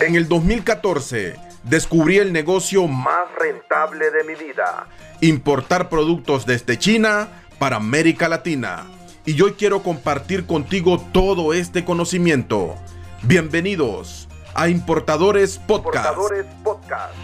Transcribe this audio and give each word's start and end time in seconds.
En 0.00 0.16
el 0.16 0.26
2014 0.26 1.36
descubrí 1.64 2.16
el 2.16 2.32
negocio 2.32 2.86
más 2.88 3.28
rentable 3.38 4.10
de 4.10 4.24
mi 4.24 4.34
vida. 4.34 4.88
Importar 5.20 5.90
productos 5.90 6.46
desde 6.46 6.78
China 6.78 7.28
para 7.58 7.76
América 7.76 8.26
Latina. 8.26 8.86
Y 9.26 9.40
hoy 9.42 9.52
quiero 9.52 9.82
compartir 9.82 10.46
contigo 10.46 10.98
todo 11.12 11.52
este 11.52 11.84
conocimiento. 11.84 12.74
Bienvenidos 13.22 14.28
a 14.54 14.68
Importadores 14.70 15.58
Podcast. 15.58 16.16
Podcast. 16.64 17.14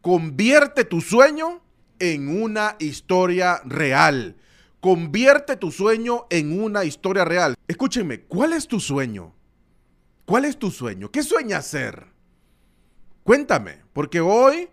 Convierte 0.00 0.84
tu 0.84 1.00
sueño 1.00 1.62
en 2.00 2.42
una 2.42 2.74
historia 2.80 3.62
real. 3.64 4.36
Convierte 4.80 5.56
tu 5.56 5.70
sueño 5.70 6.26
en 6.28 6.60
una 6.60 6.84
historia 6.84 7.24
real. 7.24 7.54
Escúchenme, 7.68 8.22
¿cuál 8.22 8.52
es 8.52 8.66
tu 8.66 8.80
sueño? 8.80 9.34
¿Cuál 10.30 10.44
es 10.44 10.60
tu 10.60 10.70
sueño? 10.70 11.10
¿Qué 11.10 11.24
sueñas 11.24 11.66
ser? 11.66 12.06
Cuéntame, 13.24 13.82
porque 13.92 14.20
hoy 14.20 14.68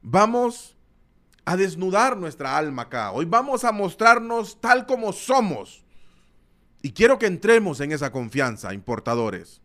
vamos 0.00 0.76
a 1.44 1.56
desnudar 1.56 2.16
nuestra 2.16 2.58
alma 2.58 2.82
acá. 2.82 3.12
Hoy 3.12 3.24
vamos 3.24 3.62
a 3.62 3.70
mostrarnos 3.70 4.60
tal 4.60 4.84
como 4.84 5.12
somos. 5.12 5.84
Y 6.82 6.90
quiero 6.90 7.16
que 7.16 7.26
entremos 7.26 7.78
en 7.78 7.92
esa 7.92 8.10
confianza, 8.10 8.74
importadores. 8.74 9.60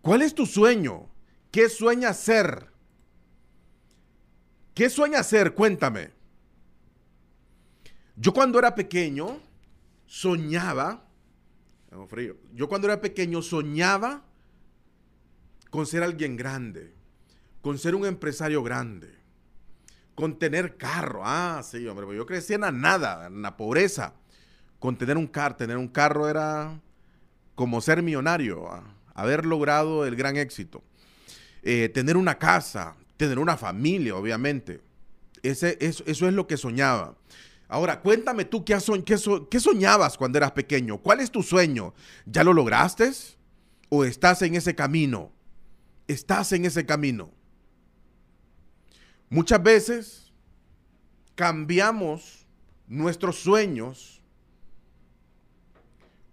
¿Cuál 0.00 0.22
es 0.22 0.34
tu 0.34 0.46
sueño? 0.46 1.08
¿Qué 1.52 1.68
sueñas 1.68 2.16
ser? 2.16 2.72
¿Qué 4.74 4.90
sueñas 4.90 5.28
ser? 5.28 5.54
Cuéntame. 5.54 6.10
Yo 8.16 8.32
cuando 8.32 8.58
era 8.58 8.74
pequeño 8.74 9.38
soñaba 10.06 11.04
frío. 12.06 12.36
Yo 12.54 12.68
cuando 12.68 12.88
era 12.88 13.00
pequeño 13.00 13.42
soñaba 13.42 14.22
con 15.70 15.86
ser 15.86 16.02
alguien 16.02 16.36
grande, 16.36 16.92
con 17.60 17.78
ser 17.78 17.94
un 17.94 18.06
empresario 18.06 18.62
grande, 18.62 19.14
con 20.14 20.38
tener 20.38 20.76
carro. 20.76 21.22
Ah, 21.24 21.62
sí, 21.64 21.86
hombre, 21.86 22.06
pues 22.06 22.16
yo 22.16 22.26
crecí 22.26 22.54
en 22.54 22.62
la 22.62 22.72
nada, 22.72 23.26
en 23.26 23.42
la 23.42 23.56
pobreza. 23.56 24.14
Con 24.78 24.96
tener 24.96 25.16
un 25.16 25.28
carro, 25.28 25.56
tener 25.56 25.76
un 25.76 25.88
carro 25.88 26.28
era 26.28 26.80
como 27.54 27.80
ser 27.80 28.02
millonario, 28.02 28.68
haber 29.14 29.46
logrado 29.46 30.04
el 30.04 30.16
gran 30.16 30.36
éxito. 30.36 30.82
Eh, 31.62 31.88
tener 31.88 32.16
una 32.16 32.38
casa, 32.38 32.96
tener 33.16 33.38
una 33.38 33.56
familia, 33.56 34.16
obviamente. 34.16 34.80
Ese, 35.42 35.78
eso, 35.80 36.02
eso 36.06 36.26
es 36.26 36.34
lo 36.34 36.46
que 36.46 36.56
soñaba. 36.56 37.14
Ahora, 37.72 38.02
cuéntame 38.02 38.44
tú 38.44 38.66
qué, 38.66 38.76
qué, 39.48 39.58
soñabas 39.58 40.18
cuando 40.18 40.36
eras 40.36 40.52
pequeño. 40.52 40.98
¿Cuál 40.98 41.20
es 41.20 41.30
tu 41.30 41.42
sueño? 41.42 41.94
¿Ya 42.26 42.44
lo 42.44 42.52
lograste? 42.52 43.10
¿O 43.88 44.04
estás 44.04 44.42
en 44.42 44.56
ese 44.56 44.74
camino? 44.74 45.32
Estás 46.06 46.52
en 46.52 46.66
ese 46.66 46.84
camino. 46.84 47.30
Muchas 49.30 49.62
veces 49.62 50.34
cambiamos 51.34 52.46
nuestros 52.88 53.38
sueños 53.38 54.22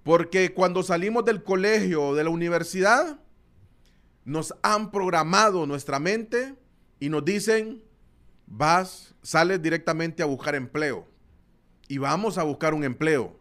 porque 0.03 0.53
cuando 0.53 0.83
salimos 0.83 1.23
del 1.23 1.41
colegio 1.41 2.07
o 2.07 2.15
de 2.15 2.25
la 2.25 2.31
universidad, 2.31 3.17
nos 4.25 4.53
han 4.61 4.91
programado 4.91 5.65
nuestra 5.65 5.99
mente 5.99 6.55
y 6.99 7.07
nos 7.07 7.23
dicen, 7.23 7.81
vas, 8.45 9.15
sales 9.21 9.61
directamente 9.61 10.21
a 10.21 10.25
buscar 10.25 10.53
empleo 10.55 11.07
y 11.89 11.97
vamos 11.97 12.37
a 12.37 12.43
buscar 12.43 12.73
un 12.75 12.83
empleo, 12.85 13.35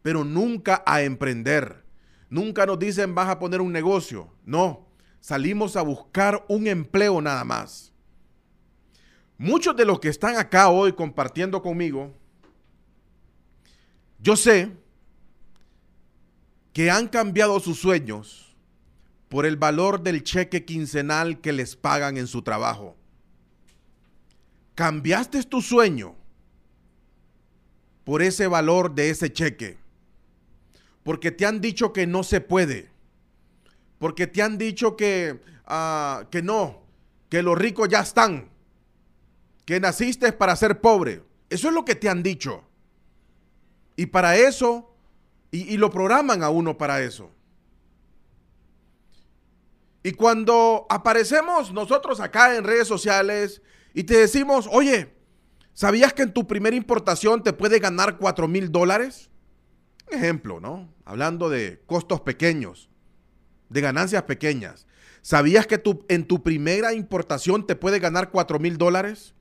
pero 0.00 0.24
nunca 0.24 0.82
a 0.86 1.02
emprender. 1.02 1.84
Nunca 2.30 2.64
nos 2.64 2.78
dicen 2.78 3.14
vas 3.14 3.28
a 3.28 3.38
poner 3.38 3.60
un 3.60 3.72
negocio. 3.72 4.32
No, 4.46 4.88
salimos 5.20 5.76
a 5.76 5.82
buscar 5.82 6.44
un 6.48 6.68
empleo 6.68 7.20
nada 7.20 7.44
más. 7.44 7.92
Muchos 9.36 9.76
de 9.76 9.84
los 9.84 9.98
que 9.98 10.08
están 10.08 10.36
acá 10.36 10.68
hoy 10.68 10.92
compartiendo 10.92 11.60
conmigo, 11.60 12.14
yo 14.20 14.36
sé 14.36 14.70
que 16.72 16.92
han 16.92 17.08
cambiado 17.08 17.58
sus 17.58 17.80
sueños 17.80 18.56
por 19.28 19.46
el 19.46 19.56
valor 19.56 20.00
del 20.00 20.22
cheque 20.22 20.64
quincenal 20.64 21.40
que 21.40 21.52
les 21.52 21.74
pagan 21.74 22.18
en 22.18 22.28
su 22.28 22.42
trabajo. 22.42 22.96
¿Cambiaste 24.76 25.42
tu 25.42 25.60
sueño 25.60 26.14
por 28.04 28.22
ese 28.22 28.46
valor 28.46 28.94
de 28.94 29.10
ese 29.10 29.32
cheque. 29.32 29.78
Porque 31.02 31.30
te 31.30 31.46
han 31.46 31.60
dicho 31.60 31.92
que 31.92 32.06
no 32.06 32.22
se 32.22 32.40
puede. 32.40 32.90
Porque 33.98 34.26
te 34.26 34.42
han 34.42 34.58
dicho 34.58 34.96
que, 34.96 35.40
ah, 35.66 36.26
que 36.30 36.42
no, 36.42 36.82
que 37.28 37.42
los 37.42 37.56
ricos 37.56 37.88
ya 37.88 38.00
están. 38.00 38.48
Que 39.64 39.80
naciste 39.80 40.32
para 40.32 40.56
ser 40.56 40.80
pobre. 40.80 41.22
Eso 41.48 41.68
es 41.68 41.74
lo 41.74 41.84
que 41.84 41.94
te 41.94 42.08
han 42.08 42.22
dicho. 42.22 42.62
Y 43.96 44.06
para 44.06 44.36
eso, 44.36 44.94
y, 45.50 45.72
y 45.72 45.76
lo 45.76 45.90
programan 45.90 46.42
a 46.42 46.50
uno 46.50 46.76
para 46.76 47.02
eso. 47.02 47.30
Y 50.02 50.12
cuando 50.12 50.86
aparecemos 50.90 51.72
nosotros 51.72 52.20
acá 52.20 52.54
en 52.56 52.64
redes 52.64 52.86
sociales 52.86 53.62
y 53.94 54.04
te 54.04 54.18
decimos, 54.18 54.68
oye, 54.70 55.13
¿Sabías 55.74 56.12
que 56.12 56.22
en 56.22 56.32
tu 56.32 56.46
primera 56.46 56.76
importación 56.76 57.42
te 57.42 57.52
puede 57.52 57.80
ganar 57.80 58.16
4 58.18 58.46
mil 58.46 58.70
dólares? 58.70 59.28
Ejemplo, 60.08 60.60
¿no? 60.60 60.88
Hablando 61.04 61.50
de 61.50 61.82
costos 61.86 62.20
pequeños, 62.20 62.88
de 63.70 63.80
ganancias 63.80 64.22
pequeñas. 64.22 64.86
¿Sabías 65.20 65.66
que 65.66 65.82
en 66.08 66.28
tu 66.28 66.44
primera 66.44 66.94
importación 66.94 67.66
te 67.66 67.74
puede 67.74 67.98
ganar 67.98 68.30
4 68.30 68.60
mil 68.60 68.78
dólares? 68.78 69.34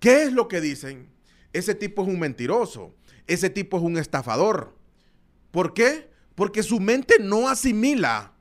¿Qué 0.00 0.22
es 0.22 0.32
lo 0.32 0.48
que 0.48 0.62
dicen? 0.62 1.10
Ese 1.52 1.74
tipo 1.74 2.02
es 2.02 2.08
un 2.08 2.18
mentiroso. 2.18 2.94
Ese 3.26 3.50
tipo 3.50 3.76
es 3.76 3.82
un 3.82 3.98
estafador. 3.98 4.74
¿Por 5.50 5.74
qué? 5.74 6.10
Porque 6.34 6.62
su 6.62 6.80
mente 6.80 7.16
no 7.20 7.50
asimila 7.50 8.32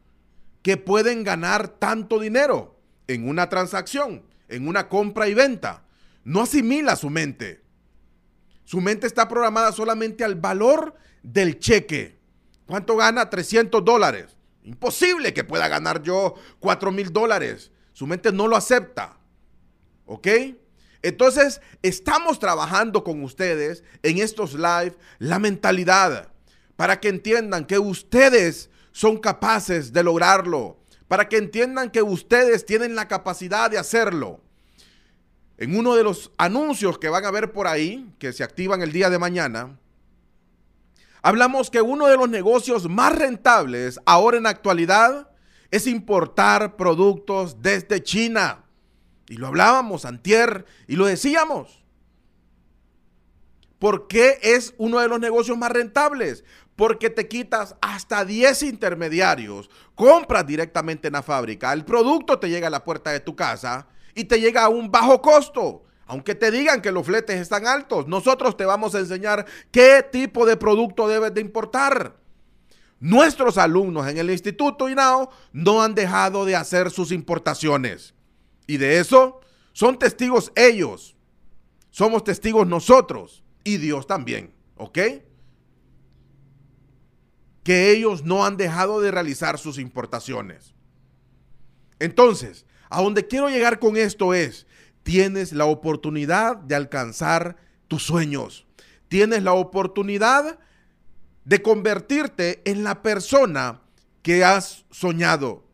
que 0.61 0.77
pueden 0.77 1.25
ganar 1.25 1.67
tanto 1.67 2.19
dinero 2.19 2.79
en 3.07 3.27
una 3.27 3.49
transacción, 3.49 4.23
en 4.47 4.69
una 4.69 4.87
compra 4.87 5.27
y 5.27 5.33
venta 5.33 5.82
no 6.23 6.41
asimila 6.41 6.95
su 6.95 7.09
mente. 7.09 7.61
Su 8.63 8.81
mente 8.81 9.07
está 9.07 9.28
programada 9.28 9.72
solamente 9.72 10.23
al 10.23 10.35
valor 10.35 10.95
del 11.22 11.59
cheque. 11.59 12.17
¿Cuánto 12.66 12.95
gana? 12.95 13.29
300 13.29 13.84
dólares. 13.84 14.38
Imposible 14.63 15.33
que 15.33 15.44
pueda 15.44 15.67
ganar 15.67 16.01
yo 16.01 16.35
4 16.59 16.91
mil 16.91 17.12
dólares. 17.12 17.72
Su 17.91 18.07
mente 18.07 18.31
no 18.31 18.47
lo 18.47 18.56
acepta. 18.56 19.17
¿Ok? 20.06 20.28
Entonces, 21.01 21.59
estamos 21.81 22.39
trabajando 22.39 23.03
con 23.03 23.23
ustedes 23.23 23.83
en 24.03 24.19
estos 24.19 24.53
live 24.53 24.95
la 25.19 25.38
mentalidad 25.38 26.29
para 26.78 27.00
que 27.00 27.09
entiendan 27.09 27.66
que 27.66 27.78
ustedes 27.78 28.69
son 28.94 29.17
capaces 29.17 29.91
de 29.91 30.03
lograrlo, 30.03 30.79
para 31.07 31.28
que 31.28 31.38
entiendan 31.38 31.91
que 31.91 32.01
ustedes 32.01 32.66
tienen 32.66 32.95
la 32.95 33.07
capacidad 33.07 33.69
de 33.69 33.78
hacerlo. 33.78 34.42
En 35.57 35.77
uno 35.77 35.95
de 35.95 36.03
los 36.03 36.31
anuncios 36.37 36.97
que 36.97 37.09
van 37.09 37.25
a 37.25 37.31
ver 37.31 37.51
por 37.51 37.67
ahí, 37.67 38.11
que 38.19 38.33
se 38.33 38.43
activan 38.43 38.81
el 38.81 38.91
día 38.91 39.09
de 39.09 39.19
mañana, 39.19 39.77
hablamos 41.21 41.69
que 41.69 41.81
uno 41.81 42.07
de 42.07 42.17
los 42.17 42.29
negocios 42.29 42.89
más 42.89 43.15
rentables 43.15 43.99
ahora 44.05 44.37
en 44.37 44.43
la 44.43 44.49
actualidad 44.49 45.29
es 45.69 45.87
importar 45.87 46.75
productos 46.75 47.61
desde 47.61 48.01
China. 48.01 48.65
Y 49.27 49.37
lo 49.37 49.47
hablábamos 49.47 50.05
antier 50.05 50.65
y 50.87 50.95
lo 50.95 51.05
decíamos. 51.05 51.83
¿Por 53.79 54.07
qué 54.07 54.39
es 54.41 54.73
uno 54.77 54.99
de 54.99 55.07
los 55.07 55.19
negocios 55.19 55.57
más 55.57 55.71
rentables? 55.71 56.43
Porque 56.75 57.09
te 57.09 57.27
quitas 57.27 57.75
hasta 57.81 58.25
10 58.25 58.63
intermediarios, 58.63 59.69
compras 59.94 60.47
directamente 60.47 61.07
en 61.07 61.13
la 61.13 61.21
fábrica, 61.21 61.73
el 61.73 61.85
producto 61.85 62.39
te 62.39 62.49
llega 62.49 62.67
a 62.67 62.71
la 62.71 62.83
puerta 62.83 63.11
de 63.11 63.19
tu 63.19 63.35
casa 63.35 63.88
y 64.15 64.25
te 64.25 64.39
llega 64.39 64.63
a 64.63 64.69
un 64.69 64.92
bajo 64.92 65.21
costo. 65.21 65.83
Aunque 66.06 66.36
te 66.36 66.51
digan 66.51 66.81
que 66.81 66.92
los 66.92 67.06
fletes 67.06 67.39
están 67.39 67.65
altos, 67.65 68.07
nosotros 68.07 68.57
te 68.57 68.65
vamos 68.65 68.94
a 68.94 69.00
enseñar 69.00 69.45
qué 69.71 70.06
tipo 70.12 70.45
de 70.45 70.57
producto 70.57 71.07
debes 71.07 71.33
de 71.33 71.42
importar. 71.42 72.18
Nuestros 73.00 73.57
alumnos 73.57 74.07
en 74.07 74.18
el 74.18 74.30
Instituto 74.30 74.89
INAO 74.89 75.30
no 75.51 75.81
han 75.81 75.95
dejado 75.95 76.45
de 76.45 76.56
hacer 76.56 76.92
sus 76.92 77.12
importaciones. 77.12 78.13
Y 78.68 78.77
de 78.77 79.00
eso 79.00 79.42
son 79.74 79.98
testigos 80.00 80.51
ellos. 80.56 81.16
Somos 81.89 82.24
testigos 82.24 82.68
nosotros 82.68 83.44
y 83.63 83.77
Dios 83.77 84.07
también. 84.07 84.54
¿Ok? 84.77 85.00
Que 87.63 87.92
ellos 87.92 88.24
no 88.24 88.45
han 88.45 88.57
dejado 88.57 89.01
de 89.01 89.12
realizar 89.12 89.57
sus 89.57 89.77
importaciones. 89.77 90.74
Entonces, 92.00 92.66
a 92.94 93.01
donde 93.01 93.28
quiero 93.28 93.50
llegar 93.50 93.80
con 93.80 93.98
esto 93.98 94.36
es, 94.36 94.68
tienes 95.01 95.51
la 95.51 95.66
oportunidad 95.66 96.57
de 96.57 96.75
alcanzar 96.75 97.57
tus 97.88 98.04
sueños. 98.04 98.68
Tienes 99.07 99.42
la 99.42 99.54
oportunidad 99.54 100.60
de 101.44 101.62
convertirte 101.63 102.62
en 102.66 102.84
la 102.84 103.01
persona 103.01 103.81
que 104.22 104.45
has 104.45 104.86
soñado, 104.92 105.66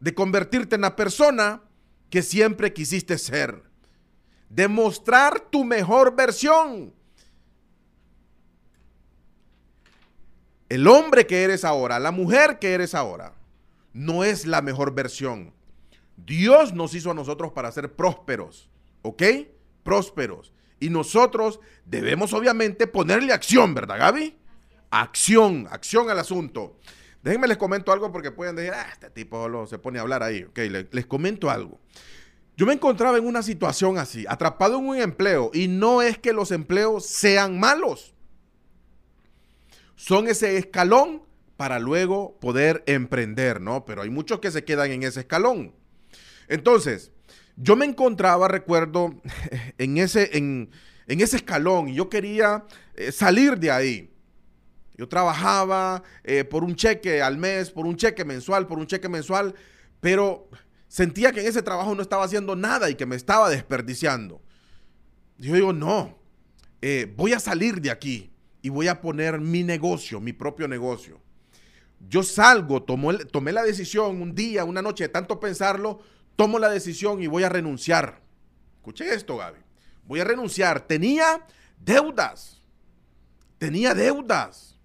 de 0.00 0.14
convertirte 0.14 0.76
en 0.76 0.82
la 0.82 0.96
persona 0.96 1.62
que 2.10 2.22
siempre 2.22 2.74
quisiste 2.74 3.16
ser, 3.16 3.62
de 4.50 4.68
mostrar 4.68 5.40
tu 5.40 5.64
mejor 5.64 6.14
versión. 6.14 6.92
El 10.68 10.86
hombre 10.86 11.26
que 11.26 11.42
eres 11.42 11.64
ahora, 11.64 11.98
la 11.98 12.10
mujer 12.10 12.58
que 12.58 12.74
eres 12.74 12.94
ahora, 12.94 13.32
no 13.94 14.24
es 14.24 14.44
la 14.44 14.60
mejor 14.60 14.94
versión. 14.94 15.55
Dios 16.16 16.72
nos 16.72 16.94
hizo 16.94 17.10
a 17.10 17.14
nosotros 17.14 17.52
para 17.52 17.70
ser 17.72 17.94
prósperos, 17.94 18.70
¿ok? 19.02 19.22
Prósperos. 19.82 20.52
Y 20.80 20.90
nosotros 20.90 21.60
debemos 21.84 22.32
obviamente 22.32 22.86
ponerle 22.86 23.32
acción, 23.32 23.74
¿verdad, 23.74 23.98
Gaby? 23.98 24.36
Acción, 24.90 25.68
acción 25.70 26.10
al 26.10 26.18
asunto. 26.18 26.78
Déjenme 27.22 27.48
les 27.48 27.56
comento 27.56 27.92
algo 27.92 28.12
porque 28.12 28.30
pueden 28.30 28.56
decir, 28.56 28.72
ah, 28.74 28.86
este 28.92 29.10
tipo 29.10 29.42
solo 29.42 29.66
se 29.66 29.78
pone 29.78 29.98
a 29.98 30.02
hablar 30.02 30.22
ahí. 30.22 30.44
Ok, 30.44 30.58
les, 30.58 30.86
les 30.92 31.06
comento 31.06 31.50
algo. 31.50 31.80
Yo 32.56 32.64
me 32.64 32.72
encontraba 32.72 33.18
en 33.18 33.26
una 33.26 33.42
situación 33.42 33.98
así, 33.98 34.24
atrapado 34.28 34.78
en 34.78 34.86
un 34.86 34.96
empleo, 34.96 35.50
y 35.52 35.68
no 35.68 36.00
es 36.00 36.18
que 36.18 36.32
los 36.32 36.50
empleos 36.50 37.04
sean 37.04 37.60
malos. 37.60 38.14
Son 39.94 40.28
ese 40.28 40.56
escalón 40.56 41.22
para 41.56 41.78
luego 41.78 42.38
poder 42.38 42.82
emprender, 42.86 43.60
¿no? 43.60 43.84
Pero 43.84 44.02
hay 44.02 44.10
muchos 44.10 44.40
que 44.40 44.50
se 44.50 44.64
quedan 44.64 44.90
en 44.90 45.02
ese 45.02 45.20
escalón. 45.20 45.74
Entonces, 46.48 47.12
yo 47.56 47.74
me 47.74 47.86
encontraba, 47.86 48.48
recuerdo, 48.48 49.14
en 49.78 49.98
ese, 49.98 50.36
en, 50.36 50.70
ese 51.06 51.36
escalón 51.36 51.88
y 51.88 51.94
yo 51.94 52.08
quería 52.08 52.64
eh, 52.94 53.12
salir 53.12 53.58
de 53.58 53.70
ahí. 53.70 54.10
Yo 54.96 55.08
trabajaba 55.08 56.02
eh, 56.24 56.44
por 56.44 56.64
un 56.64 56.74
cheque 56.74 57.20
al 57.22 57.36
mes, 57.36 57.70
por 57.70 57.86
un 57.86 57.96
cheque 57.96 58.24
mensual, 58.24 58.66
por 58.66 58.78
un 58.78 58.86
cheque 58.86 59.08
mensual, 59.08 59.54
pero 60.00 60.48
sentía 60.88 61.32
que 61.32 61.40
en 61.40 61.46
ese 61.48 61.62
trabajo 61.62 61.94
no 61.94 62.02
estaba 62.02 62.24
haciendo 62.24 62.56
nada 62.56 62.88
y 62.88 62.94
que 62.94 63.06
me 63.06 63.16
estaba 63.16 63.50
desperdiciando. 63.50 64.40
Yo 65.38 65.54
digo, 65.54 65.72
no, 65.72 66.18
eh, 66.80 67.12
voy 67.14 67.34
a 67.34 67.40
salir 67.40 67.80
de 67.80 67.90
aquí 67.90 68.30
y 68.62 68.70
voy 68.70 68.88
a 68.88 69.00
poner 69.00 69.38
mi 69.38 69.62
negocio, 69.62 70.20
mi 70.20 70.32
propio 70.32 70.66
negocio. 70.66 71.20
Yo 72.08 72.22
salgo, 72.22 72.82
tomé 72.82 73.52
la 73.52 73.62
decisión 73.62 74.20
un 74.20 74.34
día, 74.34 74.64
una 74.64 74.82
noche, 74.82 75.04
de 75.04 75.08
tanto 75.08 75.40
pensarlo, 75.40 76.00
tomo 76.36 76.58
la 76.58 76.68
decisión 76.68 77.22
y 77.22 77.26
voy 77.26 77.42
a 77.44 77.48
renunciar. 77.48 78.20
Escuche 78.76 79.12
esto, 79.12 79.36
Gaby. 79.36 79.58
Voy 80.06 80.20
a 80.20 80.24
renunciar. 80.24 80.80
Tenía 80.80 81.44
deudas. 81.80 82.60
Tenía 83.58 83.94
deudas. 83.94 84.78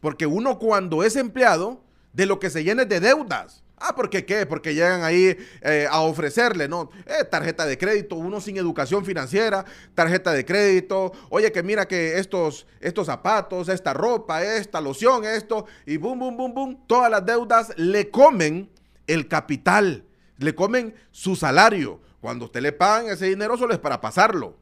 Porque 0.00 0.26
uno 0.26 0.58
cuando 0.58 1.04
es 1.04 1.16
empleado, 1.16 1.82
de 2.12 2.26
lo 2.26 2.38
que 2.40 2.50
se 2.50 2.64
llene 2.64 2.86
de 2.86 3.00
deudas. 3.00 3.62
Ah, 3.82 3.94
¿por 3.94 4.10
qué? 4.10 4.44
Porque 4.44 4.74
llegan 4.74 5.04
ahí 5.04 5.36
eh, 5.62 5.86
a 5.90 6.00
ofrecerle, 6.02 6.68
¿no? 6.68 6.90
Eh, 7.06 7.24
tarjeta 7.24 7.64
de 7.64 7.78
crédito, 7.78 8.16
uno 8.16 8.38
sin 8.38 8.58
educación 8.58 9.06
financiera, 9.06 9.64
tarjeta 9.94 10.32
de 10.32 10.44
crédito. 10.44 11.12
Oye, 11.30 11.50
que 11.50 11.62
mira 11.62 11.88
que 11.88 12.18
estos, 12.18 12.66
estos 12.80 13.06
zapatos, 13.06 13.70
esta 13.70 13.94
ropa, 13.94 14.42
esta 14.44 14.82
loción, 14.82 15.24
esto, 15.24 15.64
y 15.86 15.96
boom, 15.96 16.18
boom, 16.18 16.36
boom, 16.36 16.54
boom. 16.54 16.86
Todas 16.86 17.10
las 17.10 17.24
deudas 17.24 17.72
le 17.76 18.10
comen 18.10 18.70
el 19.06 19.28
capital 19.28 20.04
le 20.40 20.54
comen 20.54 20.94
su 21.10 21.36
salario. 21.36 22.00
Cuando 22.20 22.46
usted 22.46 22.60
le 22.60 22.72
pagan 22.72 23.08
ese 23.08 23.26
dinero 23.26 23.56
solo 23.56 23.72
es 23.72 23.78
para 23.78 24.00
pasarlo. 24.00 24.58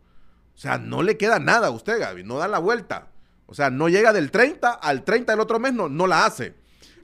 O 0.55 0.61
sea, 0.61 0.77
no 0.77 1.03
le 1.03 1.17
queda 1.17 1.39
nada 1.39 1.69
a 1.69 1.71
usted, 1.71 2.01
Gaby, 2.01 2.25
no 2.25 2.39
da 2.39 2.49
la 2.49 2.59
vuelta. 2.59 3.09
O 3.47 3.55
sea, 3.55 3.71
no 3.71 3.89
llega 3.89 4.13
del 4.13 4.31
30 4.31 4.73
al 4.73 5.05
30 5.05 5.33
del 5.33 5.41
otro 5.41 5.59
mes, 5.59 5.73
no, 5.73 5.89
no 5.89 6.07
la 6.07 6.27
hace. 6.27 6.55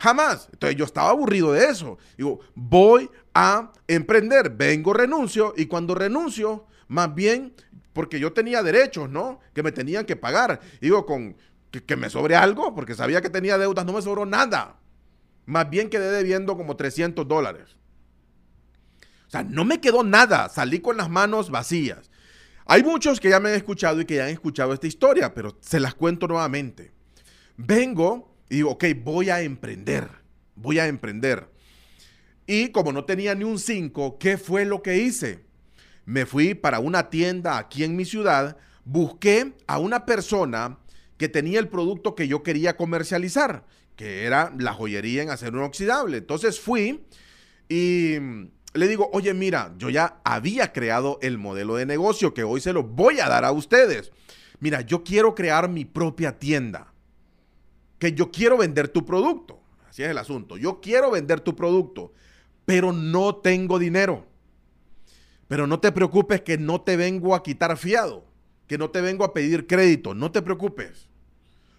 Jamás. 0.00 0.48
Entonces 0.52 0.76
yo 0.76 0.84
estaba 0.84 1.10
aburrido 1.10 1.52
de 1.52 1.66
eso. 1.66 1.98
Digo, 2.18 2.40
voy 2.54 3.08
a 3.32 3.72
emprender, 3.86 4.50
vengo, 4.50 4.92
renuncio, 4.92 5.54
y 5.56 5.66
cuando 5.66 5.94
renuncio, 5.94 6.66
más 6.88 7.14
bien, 7.14 7.54
porque 7.92 8.18
yo 8.18 8.32
tenía 8.32 8.62
derechos, 8.62 9.08
¿no? 9.08 9.40
Que 9.54 9.62
me 9.62 9.72
tenían 9.72 10.04
que 10.04 10.16
pagar. 10.16 10.60
Digo, 10.80 11.06
con 11.06 11.36
que, 11.70 11.82
que 11.82 11.96
me 11.96 12.10
sobre 12.10 12.36
algo, 12.36 12.74
porque 12.74 12.94
sabía 12.94 13.22
que 13.22 13.30
tenía 13.30 13.56
deudas, 13.56 13.86
no 13.86 13.92
me 13.92 14.02
sobró 14.02 14.26
nada. 14.26 14.76
Más 15.46 15.70
bien 15.70 15.88
quedé 15.88 16.10
debiendo 16.10 16.56
como 16.56 16.76
300 16.76 17.26
dólares. 17.26 17.76
Sea, 19.34 19.42
no 19.42 19.64
me 19.64 19.80
quedó 19.80 20.04
nada, 20.04 20.48
salí 20.48 20.78
con 20.78 20.96
las 20.96 21.10
manos 21.10 21.50
vacías. 21.50 22.10
Hay 22.66 22.84
muchos 22.84 23.18
que 23.18 23.30
ya 23.30 23.40
me 23.40 23.48
han 23.48 23.56
escuchado 23.56 24.00
y 24.00 24.04
que 24.04 24.14
ya 24.14 24.24
han 24.24 24.30
escuchado 24.30 24.72
esta 24.72 24.86
historia, 24.86 25.34
pero 25.34 25.58
se 25.60 25.80
las 25.80 25.94
cuento 25.94 26.28
nuevamente. 26.28 26.92
Vengo 27.56 28.38
y 28.48 28.56
digo, 28.56 28.70
ok, 28.70 28.84
voy 29.02 29.30
a 29.30 29.42
emprender, 29.42 30.08
voy 30.54 30.78
a 30.78 30.86
emprender. 30.86 31.50
Y 32.46 32.68
como 32.68 32.92
no 32.92 33.04
tenía 33.06 33.34
ni 33.34 33.42
un 33.42 33.58
5, 33.58 34.18
¿qué 34.18 34.38
fue 34.38 34.64
lo 34.64 34.82
que 34.82 34.98
hice? 34.98 35.44
Me 36.04 36.26
fui 36.26 36.54
para 36.54 36.78
una 36.78 37.10
tienda 37.10 37.58
aquí 37.58 37.82
en 37.82 37.96
mi 37.96 38.04
ciudad, 38.04 38.56
busqué 38.84 39.54
a 39.66 39.78
una 39.78 40.06
persona 40.06 40.78
que 41.16 41.28
tenía 41.28 41.58
el 41.58 41.68
producto 41.68 42.14
que 42.14 42.28
yo 42.28 42.44
quería 42.44 42.76
comercializar, 42.76 43.66
que 43.96 44.24
era 44.24 44.52
la 44.58 44.74
joyería 44.74 45.22
en 45.22 45.30
acero 45.30 45.58
inoxidable. 45.58 46.18
Entonces 46.18 46.60
fui 46.60 47.04
y 47.68 48.16
le 48.74 48.88
digo, 48.88 49.08
oye, 49.12 49.32
mira, 49.34 49.72
yo 49.78 49.88
ya 49.88 50.20
había 50.24 50.72
creado 50.72 51.18
el 51.22 51.38
modelo 51.38 51.76
de 51.76 51.86
negocio 51.86 52.34
que 52.34 52.42
hoy 52.42 52.60
se 52.60 52.72
lo 52.72 52.82
voy 52.82 53.20
a 53.20 53.28
dar 53.28 53.44
a 53.44 53.52
ustedes. 53.52 54.12
Mira, 54.58 54.80
yo 54.80 55.04
quiero 55.04 55.34
crear 55.34 55.68
mi 55.68 55.84
propia 55.84 56.38
tienda. 56.38 56.92
Que 57.98 58.12
yo 58.12 58.32
quiero 58.32 58.58
vender 58.58 58.88
tu 58.88 59.06
producto. 59.06 59.60
Así 59.88 60.02
es 60.02 60.10
el 60.10 60.18
asunto. 60.18 60.56
Yo 60.56 60.80
quiero 60.80 61.12
vender 61.12 61.40
tu 61.40 61.54
producto, 61.54 62.12
pero 62.64 62.92
no 62.92 63.36
tengo 63.36 63.78
dinero. 63.78 64.26
Pero 65.46 65.68
no 65.68 65.78
te 65.78 65.92
preocupes 65.92 66.42
que 66.42 66.58
no 66.58 66.80
te 66.80 66.96
vengo 66.96 67.36
a 67.36 67.44
quitar 67.44 67.76
fiado, 67.76 68.24
que 68.66 68.76
no 68.76 68.90
te 68.90 69.00
vengo 69.00 69.24
a 69.24 69.32
pedir 69.32 69.68
crédito, 69.68 70.14
no 70.14 70.32
te 70.32 70.42
preocupes. 70.42 71.08